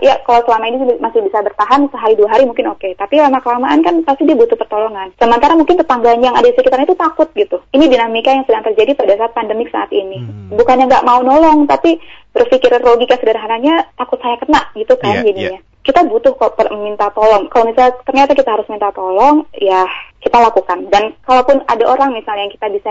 ya 0.00 0.16
kalau 0.24 0.40
selama 0.48 0.64
ini 0.72 0.76
masih 0.96 1.20
bisa 1.20 1.44
bertahan 1.44 1.84
sehari 1.92 2.16
dua 2.16 2.32
hari 2.32 2.48
mungkin 2.48 2.72
oke, 2.72 2.80
okay. 2.80 2.96
tapi 2.96 3.20
lama 3.20 3.44
kelamaan 3.44 3.84
kan 3.84 4.00
pasti 4.04 4.24
dia 4.24 4.36
butuh 4.36 4.56
pertolongan. 4.56 5.12
Sementara 5.20 5.52
mungkin 5.52 5.76
tetangganya 5.76 6.32
yang 6.32 6.36
ada 6.36 6.48
di 6.48 6.56
sekitarnya 6.56 6.88
itu 6.88 6.96
takut 6.96 7.28
gitu. 7.36 7.60
Ini 7.76 7.84
dinamika 7.92 8.32
yang 8.32 8.44
sedang 8.48 8.64
terjadi 8.64 8.96
pada 8.96 9.12
saat 9.20 9.32
pandemik 9.36 9.68
saat 9.68 9.92
ini. 9.92 10.24
Hmm. 10.24 10.56
Bukannya 10.56 10.88
nggak 10.88 11.06
mau 11.06 11.20
nolong, 11.20 11.68
tapi 11.68 12.00
berpikir 12.32 12.72
logika 12.80 13.20
sederhananya 13.20 13.84
takut 14.00 14.16
saya 14.24 14.40
kena 14.40 14.64
gitu 14.72 14.96
kan 14.96 15.20
yeah, 15.20 15.24
jadinya. 15.28 15.60
Yeah 15.60 15.69
kita 15.90 16.06
butuh 16.06 16.32
kok 16.38 16.54
minta 16.78 17.10
tolong. 17.10 17.50
Kalau 17.50 17.66
misalnya 17.66 17.98
ternyata 18.06 18.32
kita 18.38 18.54
harus 18.54 18.70
minta 18.70 18.94
tolong, 18.94 19.42
ya 19.58 19.82
kita 20.22 20.38
lakukan. 20.38 20.86
Dan 20.86 21.18
kalaupun 21.26 21.66
ada 21.66 21.84
orang 21.90 22.14
misalnya 22.14 22.46
yang 22.46 22.54
kita 22.54 22.70
bisa 22.70 22.90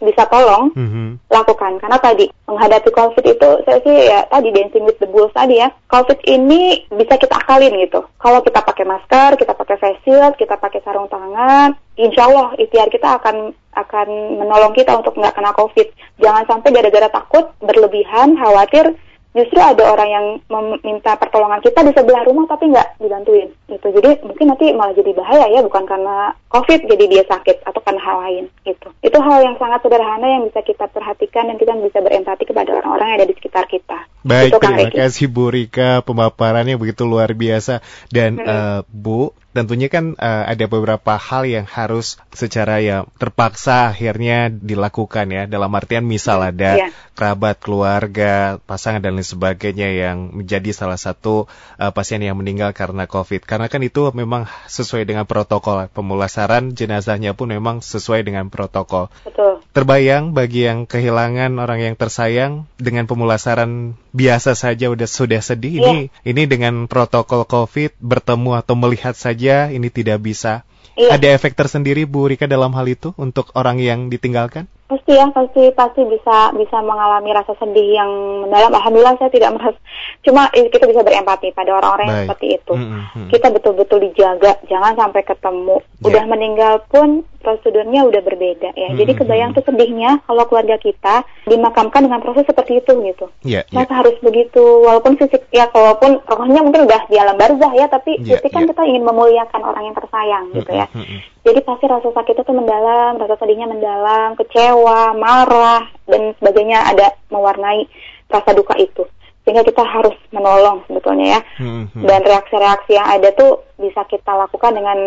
bisa 0.00 0.22
tolong, 0.32 0.72
mm-hmm. 0.72 1.28
lakukan. 1.28 1.76
Karena 1.76 2.00
tadi 2.00 2.32
menghadapi 2.48 2.88
COVID 2.88 3.24
itu 3.28 3.50
saya 3.68 3.78
sih 3.84 3.96
ya 4.08 4.24
tadi 4.32 4.48
dancing 4.48 4.88
with 4.88 4.96
the 4.96 5.08
bulls 5.12 5.34
tadi 5.36 5.60
ya. 5.60 5.68
COVID 5.92 6.24
ini 6.24 6.88
bisa 6.88 7.20
kita 7.20 7.36
akalin 7.36 7.76
gitu. 7.84 8.00
Kalau 8.16 8.40
kita 8.40 8.64
pakai 8.64 8.88
masker, 8.88 9.36
kita 9.36 9.52
pakai 9.52 9.76
face 9.76 10.00
shield, 10.08 10.32
kita 10.40 10.56
pakai 10.56 10.80
sarung 10.80 11.12
tangan, 11.12 11.76
insya 12.00 12.32
Allah 12.32 12.56
ikhtiar 12.56 12.88
kita 12.88 13.20
akan 13.20 13.52
akan 13.76 14.08
menolong 14.40 14.72
kita 14.72 14.96
untuk 14.96 15.12
nggak 15.20 15.36
kena 15.36 15.52
COVID. 15.52 15.88
Jangan 16.18 16.44
sampai 16.48 16.72
gara-gara 16.72 17.12
takut, 17.12 17.52
berlebihan, 17.60 18.40
khawatir, 18.40 18.96
justru 19.36 19.60
ada 19.60 19.84
orang 19.92 20.08
yang 20.08 20.26
meminta 20.48 21.14
pertolongan 21.20 21.60
kita 21.60 21.84
di 21.84 21.92
sebelah 21.92 22.24
rumah 22.24 22.48
tapi 22.48 22.72
nggak 22.72 22.96
dibantuin 22.98 23.48
gitu. 23.68 23.86
Jadi 23.92 24.24
mungkin 24.24 24.46
nanti 24.48 24.66
malah 24.72 24.94
jadi 24.96 25.12
bahaya 25.12 25.46
ya 25.52 25.60
bukan 25.60 25.84
karena 25.84 26.32
covid 26.48 26.80
jadi 26.88 27.04
dia 27.06 27.24
sakit 27.28 27.62
atau 27.68 27.80
karena 27.84 28.00
hal 28.00 28.16
lain 28.24 28.44
gitu. 28.64 28.88
Itu 29.04 29.18
hal 29.20 29.38
yang 29.44 29.56
sangat 29.60 29.84
sederhana 29.84 30.26
yang 30.26 30.42
bisa 30.48 30.64
kita 30.64 30.88
perhatikan 30.88 31.52
dan 31.52 31.56
kita 31.60 31.76
bisa 31.76 32.00
berempati 32.00 32.44
kepada 32.48 32.70
orang-orang 32.80 33.06
yang 33.12 33.18
ada 33.20 33.28
di 33.28 33.36
sekitar 33.36 33.64
kita. 33.68 33.98
Baik 34.24 34.56
gitu, 34.56 34.64
terima 34.64 34.90
kasih 34.90 35.26
Bu 35.28 35.52
Rika. 35.52 36.00
Pemaparannya 36.02 36.80
begitu 36.80 37.04
luar 37.04 37.30
biasa. 37.36 37.84
Dan 38.08 38.40
hmm. 38.40 38.48
uh, 38.48 38.80
Bu 38.88 39.36
tentunya 39.58 39.90
kan 39.90 40.14
uh, 40.14 40.44
ada 40.46 40.64
beberapa 40.70 41.18
hal 41.18 41.42
yang 41.42 41.66
harus 41.66 42.22
secara 42.30 42.78
ya 42.78 43.02
terpaksa 43.18 43.90
akhirnya 43.90 44.48
dilakukan 44.52 45.26
ya 45.34 45.42
dalam 45.50 45.74
artian 45.74 46.06
misal 46.06 46.46
iya, 46.46 46.50
ada 46.54 46.70
yeah. 46.86 46.90
kerabat 47.18 47.58
keluarga 47.58 48.62
pasangan 48.62 49.02
dan 49.02 49.18
lain 49.18 49.26
sebagainya 49.26 49.90
yang 49.90 50.30
menjadi 50.38 50.70
salah 50.70 50.96
satu 50.96 51.50
uh, 51.82 51.90
pasien 51.90 52.22
yang 52.22 52.38
meninggal 52.38 52.70
karena 52.70 53.10
COVID 53.10 53.42
karena 53.42 53.66
kan 53.66 53.82
itu 53.82 54.14
memang 54.14 54.46
sesuai 54.70 55.02
dengan 55.02 55.26
protokol 55.26 55.90
pemulasaran 55.90 56.78
jenazahnya 56.78 57.34
pun 57.34 57.50
memang 57.50 57.82
sesuai 57.82 58.22
dengan 58.22 58.48
protokol. 58.48 59.10
Betul. 59.26 59.60
Terbayang 59.74 60.32
bagi 60.32 60.70
yang 60.70 60.86
kehilangan 60.86 61.58
orang 61.58 61.80
yang 61.82 61.94
tersayang 61.98 62.70
dengan 62.78 63.10
pemulasaran 63.10 63.98
biasa 64.12 64.56
saja 64.56 64.88
udah 64.88 65.04
sudah 65.04 65.40
sedih 65.44 65.84
ini 65.84 65.98
ini 66.24 66.42
dengan 66.48 66.88
protokol 66.88 67.44
COVID 67.44 68.00
bertemu 68.00 68.50
atau 68.56 68.74
melihat 68.74 69.12
saja 69.12 69.68
ini 69.68 69.92
tidak 69.92 70.24
bisa. 70.24 70.64
Iya. 70.94 71.18
Ada 71.18 71.26
efek 71.36 71.52
tersendiri 71.58 72.06
Bu 72.06 72.30
Rika 72.30 72.46
dalam 72.46 72.72
hal 72.72 72.86
itu 72.88 73.12
untuk 73.18 73.50
orang 73.58 73.82
yang 73.82 74.08
ditinggalkan? 74.08 74.70
Pasti 74.88 75.12
ya, 75.12 75.28
pasti 75.28 75.68
pasti 75.76 76.00
bisa 76.08 76.48
bisa 76.56 76.80
mengalami 76.80 77.28
rasa 77.36 77.52
sedih 77.60 78.00
yang 78.00 78.08
mendalam. 78.48 78.72
Alhamdulillah 78.72 79.20
saya 79.20 79.28
tidak 79.28 79.52
merasa. 79.52 79.76
Cuma 80.24 80.48
kita 80.48 80.88
bisa 80.88 81.04
berempati 81.04 81.52
pada 81.52 81.76
orang-orang 81.76 82.08
yang 82.08 82.20
seperti 82.24 82.56
itu. 82.56 82.72
Mm 82.72 82.88
-hmm. 82.88 83.28
Kita 83.28 83.52
betul-betul 83.52 83.98
dijaga, 84.08 84.56
jangan 84.64 84.96
sampai 84.96 85.28
ketemu. 85.28 85.84
Yeah. 86.00 86.06
Udah 86.08 86.24
meninggal 86.24 86.74
pun 86.88 87.20
prosedurnya 87.44 88.08
udah 88.08 88.22
berbeda 88.24 88.72
ya. 88.72 88.88
Mm 88.88 88.96
-hmm. 88.96 89.00
Jadi 89.04 89.12
kebayang 89.12 89.50
tuh 89.52 89.64
sedihnya 89.68 90.24
kalau 90.24 90.44
keluarga 90.48 90.80
kita 90.80 91.14
dimakamkan 91.44 92.08
dengan 92.08 92.24
proses 92.24 92.48
seperti 92.48 92.80
itu 92.80 92.92
gitu. 93.04 93.28
Yeah, 93.44 93.68
Masa 93.72 93.92
yeah. 93.92 93.98
harus 94.00 94.16
begitu, 94.24 94.62
walaupun 94.88 95.20
fisik 95.20 95.52
ya, 95.52 95.68
walaupun 95.68 96.24
rohnya 96.24 96.64
mungkin 96.64 96.88
udah 96.88 97.00
di 97.12 97.16
alam 97.20 97.36
barzah 97.36 97.72
ya, 97.76 97.92
tapi 97.92 98.24
yeah, 98.24 98.40
kan 98.40 98.64
yeah. 98.64 98.70
kita 98.72 98.82
ingin 98.88 99.04
memuliakan 99.04 99.60
orang 99.64 99.84
yang 99.84 99.96
tersayang 99.96 100.44
gitu 100.56 100.72
ya. 100.72 100.77
Mm 100.94 101.02
-hmm. 101.02 101.20
Jadi 101.48 101.60
pasti 101.64 101.84
rasa 101.88 102.08
sakitnya 102.12 102.44
tuh 102.44 102.54
mendalam, 102.54 103.18
rasa 103.18 103.34
sedihnya 103.40 103.66
mendalam, 103.66 104.36
kecewa, 104.36 105.16
marah, 105.16 105.88
dan 106.06 106.36
sebagainya 106.38 106.78
ada 106.94 107.16
mewarnai 107.32 107.88
rasa 108.28 108.52
duka 108.52 108.76
itu. 108.76 109.02
Sehingga 109.48 109.64
kita 109.64 109.80
harus 109.80 110.12
menolong 110.28 110.84
sebetulnya 110.84 111.40
ya. 111.40 111.40
Hmm, 111.56 111.88
hmm. 111.88 112.04
Dan 112.04 112.20
reaksi-reaksi 112.20 112.92
yang 113.00 113.08
ada 113.08 113.32
tuh 113.32 113.64
bisa 113.80 114.04
kita 114.12 114.36
lakukan 114.36 114.76
dengan 114.76 114.98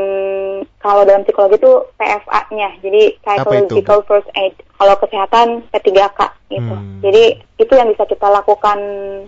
kalau 0.82 1.06
dalam 1.06 1.22
psikologi 1.22 1.62
itu 1.62 1.74
PFA-nya. 2.02 2.82
Jadi 2.82 3.22
psychological 3.22 4.02
first 4.10 4.26
aid. 4.34 4.58
Kalau 4.82 4.98
kesehatan 4.98 5.70
P3K 5.70 6.20
gitu. 6.52 6.74
Hmm. 6.76 7.00
Jadi 7.00 7.38
itu 7.62 7.74
yang 7.78 7.88
bisa 7.94 8.04
kita 8.10 8.28
lakukan 8.28 8.78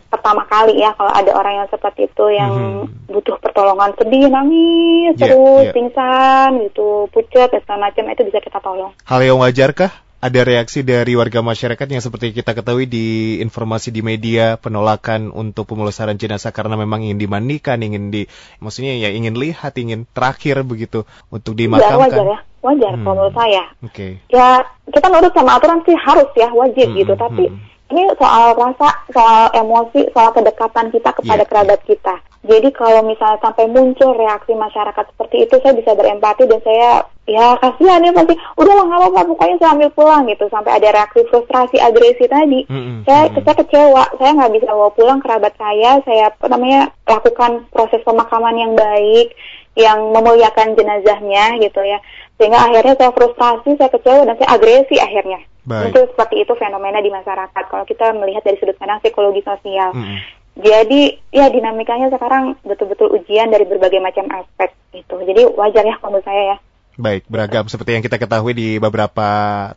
pertama 0.09 0.43
kali 0.49 0.81
ya 0.81 0.91
kalau 0.97 1.13
ada 1.13 1.31
orang 1.37 1.63
yang 1.63 1.69
seperti 1.69 2.09
itu 2.09 2.25
yang 2.33 2.51
hmm. 2.83 3.07
butuh 3.07 3.37
pertolongan 3.39 3.95
sedih, 3.95 4.27
nangis, 4.27 5.15
yeah, 5.15 5.21
terus 5.29 5.63
yeah. 5.69 5.75
pingsan 5.75 6.49
gitu, 6.67 7.07
pucat 7.13 7.53
dan 7.53 7.61
segala 7.63 7.87
macam 7.87 8.03
itu 8.11 8.23
bisa 8.27 8.39
kita 8.43 8.59
tolong. 8.59 8.91
Hal 9.07 9.21
yang 9.23 9.39
wajarkah 9.39 10.02
ada 10.23 10.39
reaksi 10.47 10.87
dari 10.87 11.19
warga 11.19 11.43
masyarakat 11.43 11.83
yang 11.83 11.99
seperti 11.99 12.31
kita 12.31 12.55
ketahui 12.55 12.87
di 12.87 13.37
informasi 13.43 13.91
di 13.91 13.99
media 13.99 14.55
penolakan 14.55 15.35
untuk 15.35 15.67
pemulasaran 15.67 16.15
jenazah 16.15 16.55
karena 16.55 16.79
memang 16.79 17.03
ingin 17.03 17.19
dimandikan, 17.19 17.83
ingin 17.83 18.07
di, 18.07 18.23
maksudnya 18.63 18.95
ya 18.95 19.11
ingin 19.11 19.35
lihat, 19.35 19.75
ingin 19.75 20.07
terakhir 20.15 20.63
begitu 20.63 21.03
untuk 21.27 21.59
iya, 21.59 21.67
dimakamkan. 21.67 21.91
Ya, 21.91 22.03
wajar 22.07 22.25
ya, 22.31 22.39
wajar 22.63 22.91
hmm. 22.95 23.03
kalau 23.03 23.15
menurut 23.19 23.35
saya. 23.35 23.63
Oke. 23.83 23.91
Okay. 23.91 24.11
Ya 24.31 24.63
kita 24.87 25.07
nurut 25.11 25.33
sama 25.35 25.59
aturan 25.59 25.83
sih 25.83 25.97
harus 25.99 26.29
ya 26.39 26.47
wajib 26.55 26.87
hmm, 26.87 26.97
gitu, 27.03 27.13
tapi 27.19 27.43
hmm. 27.51 27.91
ini 27.91 28.03
soal 28.15 28.55
rasa, 28.55 28.89
soal 29.11 29.51
emosi, 29.59 30.07
soal 30.15 30.31
kedekatan 30.31 30.87
kita 30.95 31.09
kepada 31.19 31.43
yeah, 31.43 31.49
kerabat 31.51 31.79
yeah. 31.83 31.87
kita. 31.91 32.15
Jadi 32.43 32.75
kalau 32.75 33.07
misalnya 33.07 33.39
sampai 33.39 33.71
muncul 33.71 34.11
reaksi 34.19 34.51
masyarakat 34.51 35.05
seperti 35.15 35.47
itu, 35.47 35.55
saya 35.63 35.73
bisa 35.79 35.95
berempati 35.95 36.43
dan 36.43 36.59
saya 36.59 37.07
ya 37.23 37.55
kasihan 37.55 38.03
ya 38.03 38.11
pasti 38.11 38.35
udah 38.59 38.73
lah 38.75 38.83
nggak 38.83 38.99
apa-apa 38.99 39.31
pokoknya 39.31 39.55
saya 39.55 39.71
ambil 39.79 39.89
pulang 39.95 40.27
gitu 40.27 40.43
sampai 40.51 40.75
ada 40.75 40.91
reaksi 40.91 41.23
frustrasi 41.31 41.79
agresi 41.79 42.27
tadi 42.27 42.67
mm-hmm. 42.67 43.07
saya 43.07 43.31
mm-hmm. 43.31 43.43
saya 43.47 43.55
kecewa 43.63 44.03
saya 44.19 44.31
nggak 44.35 44.53
bisa 44.59 44.67
bawa 44.67 44.91
pulang 44.91 45.19
kerabat 45.23 45.55
saya 45.55 46.03
saya 46.03 46.35
apa 46.35 46.45
namanya 46.51 46.91
lakukan 47.07 47.63
proses 47.71 48.03
pemakaman 48.03 48.59
yang 48.59 48.73
baik 48.75 49.39
yang 49.79 50.11
memuliakan 50.11 50.75
jenazahnya 50.75 51.63
gitu 51.63 51.79
ya 51.79 52.03
sehingga 52.35 52.59
akhirnya 52.59 52.99
saya 52.99 53.11
frustrasi 53.15 53.71
saya 53.79 53.87
kecewa 53.95 54.27
dan 54.27 54.35
saya 54.35 54.49
agresi 54.59 54.95
akhirnya 54.99 55.39
Baik. 55.63 55.95
itu 55.95 55.99
seperti 56.11 56.35
itu 56.43 56.53
fenomena 56.59 56.99
di 56.99 57.07
masyarakat 57.07 57.63
kalau 57.71 57.87
kita 57.87 58.11
melihat 58.19 58.43
dari 58.43 58.59
sudut 58.59 58.75
pandang 58.75 58.99
psikologi 58.99 59.39
sosial 59.47 59.95
mm-hmm. 59.95 60.42
Jadi 60.53 61.17
ya 61.33 61.49
dinamikanya 61.49 62.13
sekarang 62.13 62.53
betul-betul 62.61 63.09
ujian 63.17 63.49
dari 63.49 63.65
berbagai 63.65 63.97
macam 63.97 64.29
aspek 64.29 64.69
gitu. 64.93 65.17
Jadi 65.25 65.49
wajar 65.57 65.81
ya 65.81 65.97
menurut 65.97 66.25
saya 66.25 66.43
ya. 66.53 66.57
Baik, 66.93 67.25
beragam 67.25 67.65
seperti 67.65 67.97
yang 67.97 68.05
kita 68.05 68.21
ketahui 68.21 68.53
di 68.53 68.77
beberapa 68.77 69.29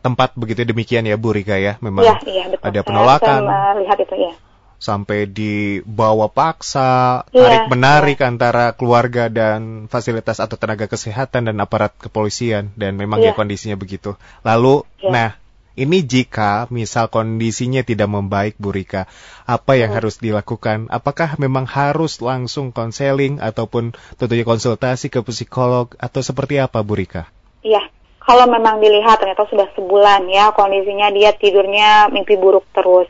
tempat 0.05 0.37
begitu 0.37 0.61
demikian 0.61 1.01
ya 1.09 1.17
Bu 1.17 1.33
Rika 1.33 1.57
ya. 1.57 1.81
Memang 1.81 2.05
ya, 2.05 2.21
iya, 2.29 2.45
betul. 2.45 2.61
ada 2.61 2.79
penolakan. 2.85 3.41
Saya 3.41 3.73
lihat 3.81 3.97
itu 4.05 4.15
ya. 4.21 4.33
Sampai 4.77 5.25
dibawa 5.25 6.29
paksa, 6.29 7.25
ya, 7.33 7.41
tarik 7.41 7.73
menarik 7.73 8.21
ya. 8.21 8.29
antara 8.29 8.77
keluarga 8.77 9.33
dan 9.33 9.89
fasilitas 9.89 10.37
atau 10.37 10.61
tenaga 10.61 10.85
kesehatan 10.85 11.49
dan 11.49 11.57
aparat 11.57 11.97
kepolisian 11.97 12.69
dan 12.77 12.93
memang 12.93 13.17
ya, 13.17 13.33
ya 13.33 13.33
kondisinya 13.33 13.73
begitu. 13.73 14.13
Lalu, 14.45 14.85
ya. 15.01 15.09
nah 15.09 15.29
ini 15.77 16.01
jika 16.01 16.65
misal 16.73 17.07
kondisinya 17.13 17.85
tidak 17.85 18.09
membaik 18.09 18.57
Bu 18.57 18.73
Rika, 18.73 19.05
apa 19.45 19.77
yang 19.77 19.93
hmm. 19.93 19.97
harus 20.01 20.17
dilakukan? 20.17 20.89
Apakah 20.89 21.37
memang 21.37 21.69
harus 21.69 22.17
langsung 22.17 22.73
konseling 22.73 23.37
ataupun 23.37 23.93
tentunya 24.17 24.41
konsultasi 24.41 25.13
ke 25.13 25.21
psikolog 25.21 25.93
atau 26.01 26.25
seperti 26.25 26.57
apa 26.57 26.81
Bu 26.81 26.97
Rika? 26.97 27.29
Iya, 27.61 27.85
kalau 28.17 28.49
memang 28.49 28.81
dilihat 28.81 29.21
ternyata 29.21 29.45
sudah 29.45 29.69
sebulan 29.77 30.25
ya 30.33 30.49
kondisinya 30.57 31.13
dia 31.13 31.37
tidurnya 31.37 32.09
mimpi 32.09 32.33
buruk 32.41 32.65
terus, 32.73 33.05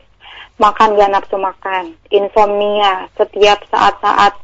makan 0.60 1.00
gak 1.00 1.08
nafsu 1.08 1.40
makan, 1.40 1.96
insomnia 2.12 3.08
setiap 3.16 3.64
saat-saat 3.72 4.36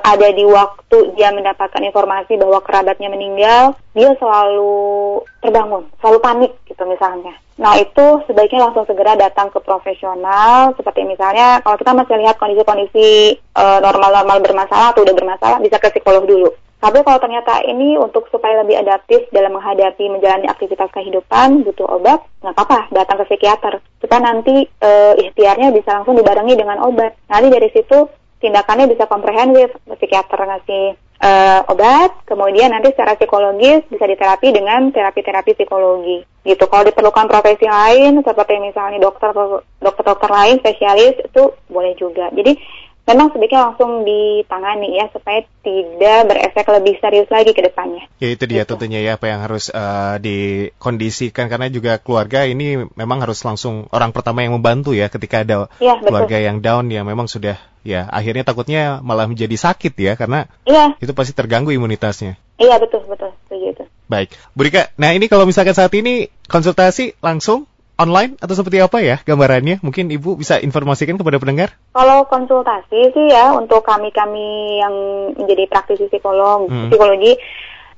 ada 0.00 0.28
di 0.32 0.44
waktu 0.48 1.12
dia 1.14 1.28
mendapatkan 1.30 1.82
informasi 1.84 2.40
bahwa 2.40 2.64
kerabatnya 2.64 3.12
meninggal, 3.12 3.76
dia 3.92 4.10
selalu 4.16 5.20
terbangun, 5.44 5.84
selalu 6.00 6.18
panik 6.24 6.52
gitu 6.64 6.82
misalnya. 6.88 7.36
Nah 7.60 7.76
itu 7.76 8.24
sebaiknya 8.26 8.66
langsung 8.70 8.88
segera 8.88 9.14
datang 9.14 9.52
ke 9.52 9.60
profesional, 9.60 10.72
seperti 10.74 11.04
misalnya 11.04 11.60
kalau 11.60 11.76
kita 11.76 11.92
masih 11.92 12.16
lihat 12.18 12.36
kondisi-kondisi 12.40 13.38
uh, 13.54 13.78
normal-normal 13.78 14.40
bermasalah 14.40 14.96
atau 14.96 15.04
udah 15.04 15.14
bermasalah, 15.14 15.58
bisa 15.60 15.76
ke 15.78 15.92
psikolog 15.92 16.24
dulu. 16.26 16.50
Tapi 16.82 16.98
kalau 17.06 17.22
ternyata 17.22 17.62
ini 17.62 17.94
untuk 17.94 18.26
supaya 18.34 18.58
lebih 18.58 18.74
adaptif 18.74 19.30
dalam 19.30 19.54
menghadapi 19.54 20.02
menjalani 20.10 20.50
aktivitas 20.50 20.90
kehidupan, 20.90 21.62
butuh 21.62 21.86
obat, 21.86 22.26
nggak 22.42 22.58
apa-apa, 22.58 22.90
datang 22.90 23.22
ke 23.22 23.30
psikiater. 23.30 23.78
Supaya 24.02 24.18
nanti 24.18 24.66
e, 24.66 24.90
ikhtiarnya 25.22 25.70
bisa 25.70 25.94
langsung 25.94 26.18
dibarengi 26.18 26.58
dengan 26.58 26.82
obat. 26.82 27.14
Nanti 27.30 27.54
dari 27.54 27.70
situ 27.70 28.10
tindakannya 28.42 28.90
bisa 28.90 29.06
komprehensif, 29.06 29.70
psikiater 29.86 30.42
ngasih 30.42 30.98
uh, 31.22 31.60
obat, 31.70 32.10
kemudian 32.26 32.74
nanti 32.74 32.90
secara 32.92 33.14
psikologis 33.14 33.86
bisa 33.86 34.04
diterapi 34.04 34.50
dengan 34.50 34.90
terapi-terapi 34.90 35.54
psikologi. 35.54 36.26
Gitu. 36.42 36.64
Kalau 36.66 36.82
diperlukan 36.82 37.30
profesi 37.30 37.70
lain 37.70 38.18
seperti 38.26 38.58
misalnya 38.58 38.98
dokter 38.98 39.30
dokter-dokter 39.78 40.26
lain 40.26 40.58
spesialis 40.58 41.14
itu 41.22 41.54
boleh 41.70 41.94
juga. 41.94 42.26
Jadi 42.34 42.58
memang 43.02 43.34
sebaiknya 43.34 43.70
langsung 43.70 44.06
ditangani 44.06 44.94
ya 44.94 45.10
supaya 45.10 45.42
tidak 45.66 46.20
berefek 46.30 46.66
lebih 46.70 46.94
serius 47.02 47.28
lagi 47.28 47.50
ke 47.50 47.62
depannya. 47.66 48.06
Ya 48.22 48.28
itu 48.30 48.44
dia 48.46 48.62
gitu. 48.62 48.74
tentunya 48.74 49.02
ya 49.02 49.18
apa 49.18 49.26
yang 49.26 49.42
harus 49.42 49.68
uh, 49.74 50.16
dikondisikan 50.22 51.50
karena 51.50 51.66
juga 51.66 51.98
keluarga 51.98 52.46
ini 52.46 52.86
memang 52.94 53.26
harus 53.26 53.42
langsung 53.42 53.90
orang 53.90 54.14
pertama 54.14 54.46
yang 54.46 54.54
membantu 54.54 54.94
ya 54.94 55.10
ketika 55.10 55.42
ada 55.42 55.66
ya, 55.82 55.98
keluarga 55.98 56.38
yang 56.38 56.62
down 56.62 56.88
ya 56.94 57.02
memang 57.02 57.26
sudah 57.26 57.58
ya 57.82 58.06
akhirnya 58.06 58.46
takutnya 58.46 59.02
malah 59.02 59.26
menjadi 59.26 59.58
sakit 59.58 59.94
ya 59.98 60.14
karena 60.14 60.46
ya. 60.62 60.94
itu 61.02 61.10
pasti 61.10 61.34
terganggu 61.34 61.74
imunitasnya. 61.74 62.38
Iya 62.62 62.78
betul 62.78 63.02
betul 63.10 63.34
begitu. 63.50 63.82
Baik, 64.06 64.30
Bu 64.54 64.68
Rika. 64.68 64.92
Nah 65.00 65.16
ini 65.16 65.26
kalau 65.26 65.48
misalkan 65.48 65.74
saat 65.74 65.90
ini 65.96 66.30
konsultasi 66.46 67.18
langsung 67.24 67.66
online 68.00 68.38
atau 68.40 68.54
seperti 68.56 68.80
apa 68.80 68.98
ya 69.04 69.20
gambarannya? 69.22 69.80
Mungkin 69.84 70.08
Ibu 70.08 70.40
bisa 70.40 70.58
informasikan 70.58 71.20
kepada 71.20 71.36
pendengar? 71.42 71.76
Kalau 71.92 72.24
konsultasi 72.26 73.12
sih 73.12 73.26
ya 73.30 73.52
untuk 73.52 73.84
kami-kami 73.84 74.80
yang 74.80 74.94
menjadi 75.36 75.68
praktisi 75.68 76.08
psikolog, 76.08 76.68
hmm. 76.68 76.88
psikologi 76.88 77.36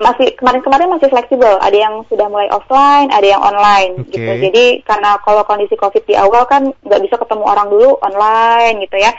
masih 0.02 0.34
kemarin-kemarin 0.34 0.90
masih 0.90 1.08
fleksibel. 1.10 1.54
Ada 1.62 1.76
yang 1.76 1.94
sudah 2.10 2.26
mulai 2.26 2.50
offline, 2.50 3.14
ada 3.14 3.26
yang 3.26 3.42
online 3.42 4.02
Oke. 4.02 4.18
gitu. 4.18 4.32
Jadi 4.50 4.64
karena 4.82 5.16
kalau 5.22 5.46
kondisi 5.46 5.78
COVID 5.78 6.02
di 6.04 6.14
awal 6.18 6.44
kan 6.50 6.74
nggak 6.82 7.02
bisa 7.02 7.14
ketemu 7.18 7.44
orang 7.46 7.68
dulu 7.70 7.98
online 8.02 8.82
gitu 8.82 8.98
ya. 8.98 9.14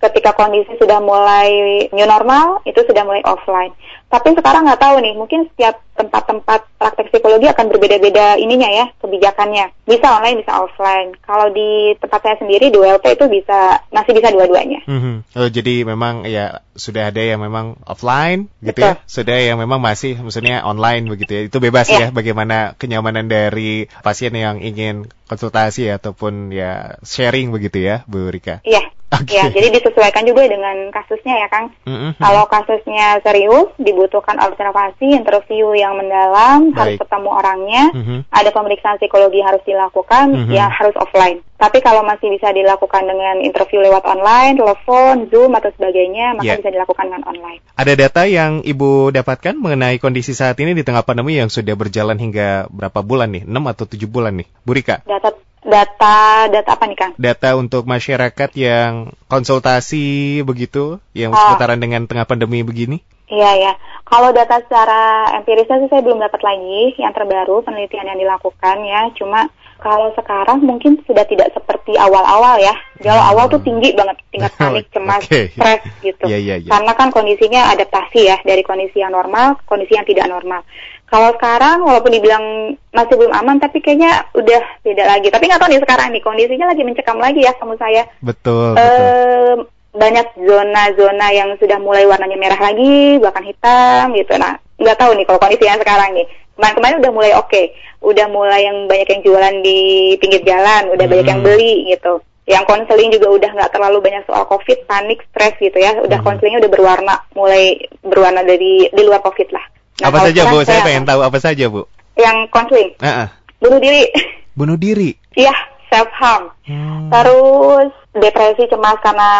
Ketika 0.00 0.36
kondisi 0.36 0.68
sudah 0.76 1.00
mulai 1.00 1.48
new 1.88 2.04
normal, 2.04 2.60
itu 2.68 2.76
sudah 2.84 3.08
mulai 3.08 3.24
offline. 3.24 3.72
Tapi 4.14 4.30
sekarang 4.38 4.62
nggak 4.62 4.78
tahu 4.78 4.96
nih, 5.02 5.14
mungkin 5.18 5.50
setiap 5.50 5.82
tempat-tempat 5.98 6.70
praktek 6.78 7.10
psikologi 7.10 7.50
akan 7.50 7.66
berbeda-beda 7.66 8.38
ininya 8.38 8.70
ya, 8.70 8.86
kebijakannya. 9.02 9.74
Bisa 9.82 10.06
online, 10.06 10.38
bisa 10.38 10.54
offline. 10.54 11.18
Kalau 11.18 11.50
di 11.50 11.98
tempat 11.98 12.22
saya 12.22 12.38
sendiri 12.38 12.70
di 12.70 12.78
WLP 12.78 13.18
itu 13.18 13.26
bisa 13.26 13.82
masih 13.90 14.14
bisa 14.14 14.30
dua-duanya. 14.30 14.86
Mhm. 14.86 15.34
Oh, 15.34 15.50
jadi 15.50 15.82
memang 15.82 16.30
ya 16.30 16.62
sudah 16.78 17.10
ada 17.10 17.18
yang 17.18 17.42
memang 17.42 17.74
offline 17.90 18.46
gitu 18.62 18.86
Betul. 18.86 18.94
ya, 18.94 18.94
sudah 19.02 19.38
yang 19.42 19.58
memang 19.58 19.82
masih 19.82 20.14
maksudnya 20.22 20.62
online 20.62 21.10
begitu 21.10 21.34
ya. 21.34 21.42
Itu 21.50 21.58
bebas 21.58 21.90
ya 21.90 22.06
Iya. 22.06 22.08
bagaimana 22.14 22.78
kenyamanan 22.78 23.26
dari 23.26 23.90
pasien 24.06 24.30
yang 24.38 24.62
ingin 24.62 25.10
konsultasi 25.26 25.90
ataupun 25.90 26.54
ya 26.54 27.02
sharing 27.02 27.50
begitu 27.50 27.82
ya, 27.82 28.06
Bu 28.06 28.30
Rika. 28.30 28.62
Iya. 28.62 28.94
Oke. 29.14 29.30
Ya, 29.30 29.46
jadi 29.46 29.70
disesuaikan 29.70 30.26
juga 30.26 30.42
dengan 30.50 30.90
kasusnya 30.90 31.46
ya, 31.46 31.46
Kang. 31.46 31.70
Mhm. 31.86 32.18
Kalau 32.18 32.50
kasusnya 32.50 33.22
serius, 33.22 33.70
dibutuhkan 33.78 34.03
observasi, 34.10 35.14
interview 35.14 35.72
yang 35.72 35.96
mendalam, 35.96 36.74
harus 36.74 36.98
Baik. 36.98 37.06
ketemu 37.06 37.30
orangnya, 37.30 37.84
Mhm. 37.94 38.16
ada 38.28 38.50
pemeriksaan 38.50 38.96
psikologi 38.98 39.40
harus 39.40 39.62
dilakukan, 39.64 40.26
Mhm. 40.34 40.52
ya 40.52 40.66
harus 40.68 40.92
offline. 40.98 41.40
Tapi 41.54 41.80
kalau 41.80 42.04
masih 42.04 42.28
bisa 42.28 42.52
dilakukan 42.52 43.08
dengan 43.08 43.40
interview 43.40 43.80
lewat 43.80 44.04
online, 44.04 44.58
telepon, 44.58 45.30
Zoom 45.32 45.54
atau 45.56 45.70
sebagainya, 45.72 46.36
maka 46.36 46.50
Ya. 46.50 46.56
bisa 46.60 46.68
dilakukan 46.68 47.08
dengan 47.08 47.24
online. 47.24 47.62
Ada 47.78 47.92
data 47.96 48.22
yang 48.28 48.60
Ibu 48.60 49.14
dapatkan 49.14 49.56
mengenai 49.56 49.96
kondisi 49.96 50.36
saat 50.36 50.60
ini 50.60 50.76
di 50.76 50.84
tengah 50.84 51.06
pandemi 51.06 51.40
yang 51.40 51.48
sudah 51.48 51.72
berjalan 51.72 52.20
hingga 52.20 52.68
berapa 52.68 53.00
bulan 53.00 53.32
nih? 53.32 53.42
6 53.48 53.64
atau 53.70 53.88
7 53.88 54.10
bulan 54.10 54.36
nih, 54.36 54.48
Bu 54.66 54.76
Rika? 54.76 55.00
Data 55.08 55.32
data 55.64 56.44
data 56.52 56.70
apa 56.76 56.84
nih, 56.84 56.98
Kang? 57.00 57.12
Data 57.16 57.56
untuk 57.56 57.88
masyarakat 57.88 58.50
yang 58.52 59.16
konsultasi 59.32 60.44
begitu, 60.44 61.00
yang 61.16 61.32
Ah. 61.32 61.56
seputaran 61.56 61.80
dengan 61.80 62.04
tengah 62.04 62.28
pandemi 62.28 62.60
begini? 62.60 63.00
Iya 63.34 63.50
ya. 63.58 63.72
Kalau 64.04 64.30
data 64.30 64.62
secara 64.62 65.32
empirisnya 65.34 65.82
sih 65.82 65.90
saya 65.90 66.04
belum 66.04 66.22
dapat 66.22 66.38
lagi 66.44 66.94
yang 67.00 67.10
terbaru 67.10 67.66
penelitian 67.66 68.06
yang 68.14 68.20
dilakukan 68.20 68.76
ya. 68.86 69.10
Cuma 69.18 69.50
kalau 69.82 70.14
sekarang 70.14 70.62
mungkin 70.62 71.02
sudah 71.02 71.26
tidak 71.26 71.50
seperti 71.50 71.98
awal-awal 71.98 72.56
ya. 72.62 72.72
Di 73.00 73.10
awal-awal 73.10 73.50
tuh 73.50 73.60
tinggi 73.66 73.90
banget 73.96 74.16
tingkat 74.30 74.52
panik, 74.60 74.86
cemas, 74.94 75.26
Oke. 75.26 75.50
stres 75.50 75.82
gitu. 76.04 76.24
Iya, 76.30 76.38
iya, 76.38 76.54
iya. 76.62 76.70
Karena 76.70 76.92
kan 76.94 77.10
kondisinya 77.10 77.74
adaptasi 77.74 78.20
ya 78.22 78.36
dari 78.46 78.62
kondisi 78.62 79.02
yang 79.02 79.10
normal 79.10 79.58
ke 79.58 79.64
kondisi 79.66 79.98
yang 79.98 80.06
tidak 80.06 80.30
normal. 80.30 80.62
Kalau 81.04 81.30
sekarang 81.36 81.84
walaupun 81.84 82.10
dibilang 82.10 82.74
masih 82.90 83.14
belum 83.14 83.34
aman 83.34 83.60
tapi 83.60 83.82
kayaknya 83.82 84.30
udah 84.32 84.62
beda 84.86 85.04
lagi. 85.04 85.28
Tapi 85.28 85.44
nggak 85.46 85.60
tahu 85.60 85.70
nih 85.74 85.82
sekarang 85.82 86.08
nih 86.14 86.22
kondisinya 86.22 86.66
lagi 86.70 86.82
mencekam 86.86 87.18
lagi 87.18 87.40
ya 87.44 87.52
sama 87.58 87.74
saya. 87.76 88.06
Betul, 88.22 88.78
betul. 88.78 89.73
Banyak 89.94 90.26
zona-zona 90.34 91.26
yang 91.30 91.54
sudah 91.56 91.78
mulai 91.78 92.02
warnanya 92.04 92.34
merah 92.34 92.58
lagi, 92.58 93.22
bahkan 93.22 93.46
hitam 93.46 94.10
gitu. 94.12 94.34
Nah, 94.34 94.58
nggak 94.76 94.98
tahu 94.98 95.14
nih 95.14 95.24
kalau 95.24 95.38
kondisi 95.38 95.64
yang 95.64 95.78
sekarang 95.78 96.10
nih. 96.12 96.26
Kemarin-kemarin 96.54 96.98
udah 97.02 97.12
mulai 97.14 97.32
oke, 97.34 97.62
udah 98.02 98.26
mulai 98.30 98.60
yang 98.62 98.86
banyak 98.86 99.08
yang 99.10 99.22
jualan 99.22 99.54
di 99.62 99.78
pinggir 100.18 100.42
jalan, 100.46 100.94
udah 100.94 101.06
banyak 101.06 101.26
yang 101.26 101.40
Hmm. 101.42 101.48
beli 101.50 101.90
gitu. 101.90 102.22
Yang 102.44 102.64
konseling 102.68 103.10
juga 103.10 103.26
udah 103.32 103.50
nggak 103.54 103.72
terlalu 103.72 103.98
banyak 103.98 104.22
soal 104.22 104.44
COVID, 104.46 104.86
panik, 104.86 105.18
stres 105.30 105.54
gitu 105.58 105.74
ya. 105.74 105.98
Udah 105.98 106.22
Hmm. 106.22 106.26
konselingnya 106.26 106.62
udah 106.62 106.70
berwarna, 106.70 107.14
mulai 107.34 107.74
berwarna 108.02 108.42
dari 108.42 108.86
di 108.86 109.02
luar 109.02 109.18
COVID 109.18 109.48
lah. 109.50 109.64
Nah, 110.02 110.10
apa 110.10 110.18
saja, 110.26 110.40
Bu? 110.46 110.62
Saya 110.62 110.82
pengen 110.82 111.06
tahu 111.06 111.20
apa 111.22 111.38
saja, 111.38 111.64
Bu. 111.66 111.86
Yang 112.14 112.36
konseling, 112.50 112.90
Ah, 112.98 113.26
ah. 113.26 113.28
bunuh 113.58 113.78
diri, 113.78 114.06
Bunuh 114.54 114.78
diri. 114.78 115.10
iya 115.34 115.54
self 115.90 116.10
harm. 116.14 116.50
Hmm. 116.66 117.10
Terus 117.10 117.90
depresi 118.14 118.70
cemas 118.70 118.98
karena 119.02 119.30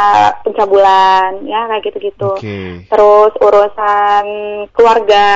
pencabulan, 0.42 1.46
ya 1.46 1.70
kayak 1.70 1.82
gitu-gitu. 1.86 2.30
Oke. 2.34 2.84
Terus 2.90 3.32
urusan 3.38 4.24
keluarga, 4.74 5.30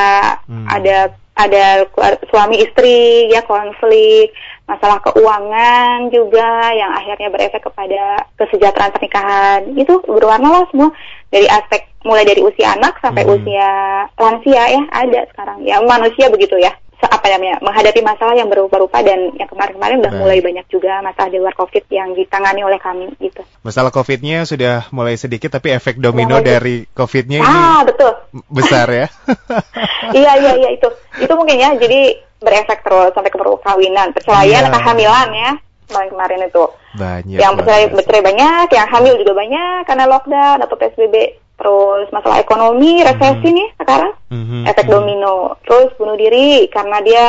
Hmm. 0.50 0.66
ada 0.66 1.14
ada 1.38 1.86
suami 2.34 2.58
istri 2.66 3.30
ya 3.30 3.46
konflik, 3.46 4.34
masalah 4.66 4.98
keuangan 5.06 6.10
juga 6.10 6.74
yang 6.74 6.90
akhirnya 6.90 7.30
berefek 7.30 7.62
kepada 7.62 8.26
kesejahteraan 8.34 8.90
pernikahan. 8.98 9.60
Itu 9.78 10.02
berwarna 10.02 10.50
lah 10.50 10.64
semua 10.74 10.90
dari 11.30 11.46
aspek 11.46 11.86
mulai 12.02 12.26
dari 12.26 12.42
usia 12.42 12.74
anak 12.74 12.98
sampai 12.98 13.22
Hmm. 13.22 13.38
usia 13.38 13.70
lansia 14.18 14.62
ya 14.66 14.82
ada 14.90 15.20
sekarang. 15.30 15.62
Ya 15.62 15.78
manusia 15.78 16.26
begitu 16.26 16.58
ya. 16.58 16.74
Apa 17.00 17.30
namanya 17.30 17.62
menghadapi 17.62 18.00
masalah 18.00 18.34
yang 18.34 18.48
berupa-rupa 18.48 18.98
dan 19.00 19.30
yang 19.34 19.46
kemarin-kemarin 19.46 20.02
udah 20.02 20.10
Baik. 20.10 20.20
mulai 20.20 20.38
banyak 20.40 20.66
juga 20.66 20.98
masalah 20.98 21.28
di 21.28 21.38
luar 21.38 21.54
covid 21.54 21.84
yang 21.88 22.10
ditangani 22.12 22.62
oleh 22.62 22.78
kami 22.78 23.06
gitu. 23.18 23.42
Masalah 23.62 23.90
COVID-nya 23.90 24.42
sudah 24.42 24.90
mulai 24.90 25.14
sedikit, 25.14 25.52
tapi 25.52 25.70
efek 25.70 25.98
domino 25.98 26.38
mulai. 26.38 26.46
dari 26.48 26.76
COVID-nya 26.88 27.38
ini 27.38 27.46
Ah 27.46 27.82
betul. 27.84 28.10
besar 28.48 28.88
ya. 28.88 29.06
iya 30.18 30.32
iya 30.36 30.52
iya 30.56 30.68
itu 30.72 30.88
itu 31.18 31.32
mungkin 31.32 31.56
ya 31.56 31.70
jadi 31.74 32.00
berefek 32.38 32.82
terus 32.82 33.10
sampai 33.12 33.30
ke 33.30 33.36
perkawinan 33.36 34.10
perceraian 34.10 34.62
Iya. 34.64 34.72
kehamilan 34.72 35.28
ya 35.34 35.50
kemarin 35.88 36.10
kemarin 36.10 36.38
itu 36.44 36.64
Banyak. 36.94 37.38
yang 37.38 37.52
bercerai 37.54 37.88
bercerai 37.90 38.22
banyak 38.22 38.66
yang 38.70 38.86
hamil 38.88 39.14
juga 39.16 39.32
banyak 39.34 39.78
karena 39.84 40.04
lockdown 40.06 40.58
atau 40.60 40.76
psbb 40.76 41.14
terus 41.58 42.06
masalah 42.08 42.38
ekonomi 42.38 43.02
resesi 43.02 43.48
nih 43.50 43.68
sekarang 43.76 44.12
Mhm, 44.30 44.64
efek 44.70 44.86
mhm. 44.86 44.92
domino 44.92 45.34
terus 45.66 45.90
bunuh 45.98 46.14
diri 46.14 46.70
karena 46.70 47.02
dia 47.02 47.24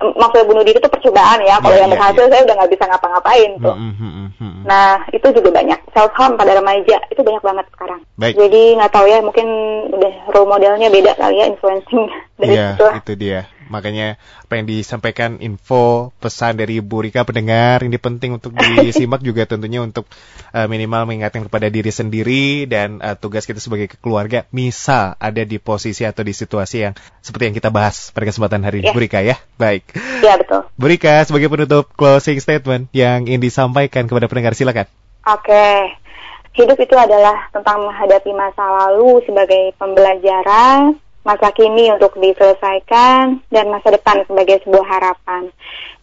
maksudnya 0.00 0.44
bunuh 0.44 0.64
diri 0.64 0.76
itu 0.76 0.90
percobaan 0.90 1.40
ya 1.40 1.60
kalau 1.62 1.76
Iya, 1.76 1.80
yang 1.86 1.90
iya, 1.90 1.96
berhasil 1.96 2.24
saya 2.26 2.42
udah 2.44 2.54
nggak 2.56 2.72
bisa 2.72 2.84
ngapa-ngapain 2.88 3.50
tuh 3.60 3.76
mhm, 3.76 4.08
mhm. 4.40 4.62
Nah, 4.64 5.04
itu 5.12 5.28
juga 5.28 5.60
banyak. 5.60 5.76
Self 5.92 6.12
harm 6.16 6.40
pada 6.40 6.56
remaja 6.56 6.96
itu 7.12 7.20
banyak 7.20 7.44
banget 7.44 7.66
sekarang. 7.76 8.00
Baik. 8.16 8.32
Jadi 8.32 8.80
nggak 8.80 8.92
tahu 8.92 9.06
ya, 9.06 9.20
mungkin 9.20 9.46
udah 9.92 10.12
role 10.32 10.48
modelnya 10.48 10.88
beda 10.88 11.12
kali 11.20 11.36
ya 11.36 11.46
influencing 11.52 12.08
dari 12.40 12.56
Iya, 12.56 12.68
situ. 12.74 12.86
itu 12.96 13.12
dia. 13.14 13.40
Makanya 13.68 14.16
apa 14.16 14.52
yang 14.56 14.64
disampaikan 14.70 15.42
info 15.42 16.14
pesan 16.22 16.56
dari 16.56 16.80
Bu 16.80 17.04
Rika 17.04 17.26
pendengar 17.28 17.84
ini 17.84 18.00
penting 18.00 18.40
untuk 18.40 18.56
disimak 18.56 19.20
juga 19.20 19.44
tentunya 19.44 19.84
untuk 19.84 20.08
eh, 20.56 20.64
minimal 20.64 21.10
mengingatkan 21.10 21.44
kepada 21.44 21.68
diri 21.68 21.92
sendiri 21.92 22.64
dan 22.70 23.04
eh, 23.04 23.16
tugas 23.18 23.44
kita 23.44 23.60
sebagai 23.60 23.92
keluarga 24.00 24.48
misal 24.54 25.18
ada 25.20 25.44
di 25.44 25.60
posisi 25.60 26.08
atau 26.08 26.24
di 26.24 26.32
situasi 26.32 26.76
yang 26.88 26.94
seperti 27.20 27.52
yang 27.52 27.56
kita 27.56 27.68
bahas 27.68 28.14
pada 28.14 28.30
kesempatan 28.30 28.64
hari 28.64 28.80
ini 28.80 28.84
Iya. 28.84 28.94
Bu 28.94 29.00
Rika 29.00 29.20
ya. 29.24 29.36
Baik. 29.56 29.82
Iya 30.20 30.34
betul. 30.38 30.60
Bu 30.76 30.86
Rika 30.86 31.24
sebagai 31.24 31.48
penutup 31.48 31.90
closing 31.96 32.38
statement 32.38 32.92
yang 32.92 33.24
ingin 33.24 33.40
disampaikan 33.40 34.04
kepada 34.04 34.28
pendengar 34.28 34.52
silakan. 34.52 34.86
Oke. 35.24 35.96
Hidup 36.54 36.78
itu 36.78 36.94
adalah 36.94 37.50
tentang 37.50 37.82
menghadapi 37.82 38.30
masa 38.30 38.62
lalu 38.62 39.18
sebagai 39.26 39.74
pembelajaran, 39.74 40.94
masa 41.24 41.48
kini 41.56 41.88
untuk 41.90 42.12
diselesaikan, 42.20 43.40
dan 43.48 43.66
masa 43.72 43.96
depan 43.96 44.22
sebagai 44.28 44.60
sebuah 44.62 44.84
harapan. 44.84 45.48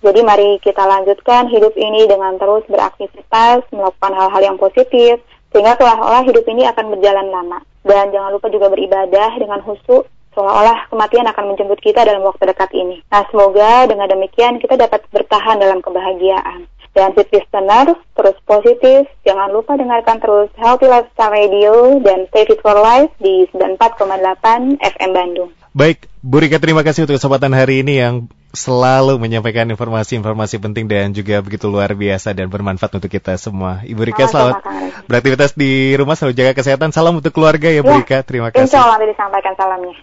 Jadi 0.01 0.19
mari 0.25 0.57
kita 0.65 0.81
lanjutkan 0.81 1.45
hidup 1.47 1.77
ini 1.77 2.09
dengan 2.09 2.41
terus 2.41 2.65
beraktivitas, 2.65 3.61
melakukan 3.69 4.13
hal-hal 4.17 4.41
yang 4.41 4.57
positif, 4.57 5.21
sehingga 5.53 5.77
seolah-olah 5.77 6.25
hidup 6.25 6.45
ini 6.49 6.65
akan 6.65 6.97
berjalan 6.97 7.29
lama. 7.29 7.61
Dan 7.85 8.09
jangan 8.09 8.33
lupa 8.33 8.49
juga 8.49 8.73
beribadah 8.73 9.37
dengan 9.37 9.61
khusyuk, 9.61 10.09
seolah-olah 10.33 10.89
kematian 10.89 11.29
akan 11.29 11.53
menjemput 11.53 11.79
kita 11.85 12.01
dalam 12.01 12.25
waktu 12.25 12.49
dekat 12.49 12.73
ini. 12.73 13.05
Nah, 13.13 13.21
semoga 13.29 13.85
dengan 13.85 14.09
demikian 14.09 14.57
kita 14.57 14.73
dapat 14.73 15.05
bertahan 15.13 15.61
dalam 15.61 15.85
kebahagiaan. 15.85 16.65
Dan 16.91 17.15
fit 17.15 17.31
listener, 17.31 17.95
terus 18.19 18.35
positif, 18.43 19.07
jangan 19.23 19.47
lupa 19.55 19.79
dengarkan 19.79 20.19
terus 20.19 20.51
Healthy 20.59 20.91
Lifestyle 20.91 21.31
Radio 21.31 22.03
dan 22.03 22.27
Stay 22.27 22.43
Fit 22.43 22.59
for 22.59 22.75
Life 22.75 23.15
di 23.15 23.47
94,8 23.55 24.75
FM 24.75 25.11
Bandung. 25.15 25.55
Baik, 25.71 26.11
Bu 26.19 26.43
Rika 26.43 26.59
terima 26.59 26.83
kasih 26.83 27.07
untuk 27.07 27.15
kesempatan 27.15 27.55
hari 27.55 27.79
ini 27.79 27.95
yang 27.95 28.27
selalu 28.51 29.15
menyampaikan 29.15 29.63
informasi-informasi 29.71 30.59
penting 30.59 30.91
dan 30.91 31.15
juga 31.15 31.39
begitu 31.39 31.71
luar 31.71 31.95
biasa 31.95 32.35
dan 32.35 32.51
bermanfaat 32.51 32.91
untuk 32.91 33.07
kita 33.07 33.39
semua. 33.39 33.79
Ibu 33.87 34.03
Rika 34.11 34.27
selamat 34.27 34.59
beraktivitas 35.07 35.55
di 35.55 35.95
rumah, 35.95 36.19
selalu 36.19 36.35
jaga 36.35 36.59
kesehatan. 36.59 36.91
Salam 36.91 37.23
untuk 37.23 37.31
keluarga 37.31 37.71
ya 37.71 37.87
Bu 37.87 37.95
Ya, 37.95 38.03
Rika, 38.03 38.19
terima 38.27 38.51
Insya 38.51 38.67
kasih. 38.67 38.77
Allah 38.83 38.99
nanti 38.99 39.15
disampaikan 39.15 39.53
salamnya. 39.55 39.95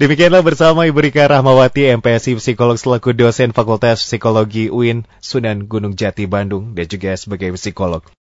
Demikianlah 0.00 0.40
bersama 0.40 0.88
Ibu 0.88 0.96
Rika 0.96 1.28
Rahmawati, 1.28 1.92
MPSI 2.00 2.40
Psikolog 2.40 2.80
selaku 2.80 3.12
dosen 3.12 3.52
Fakultas 3.52 4.00
Psikologi 4.00 4.72
UIN 4.72 5.04
Sunan 5.20 5.68
Gunung 5.68 5.92
Jati 5.92 6.24
Bandung 6.24 6.72
dan 6.72 6.88
juga 6.88 7.12
sebagai 7.20 7.52
psikolog. 7.60 8.00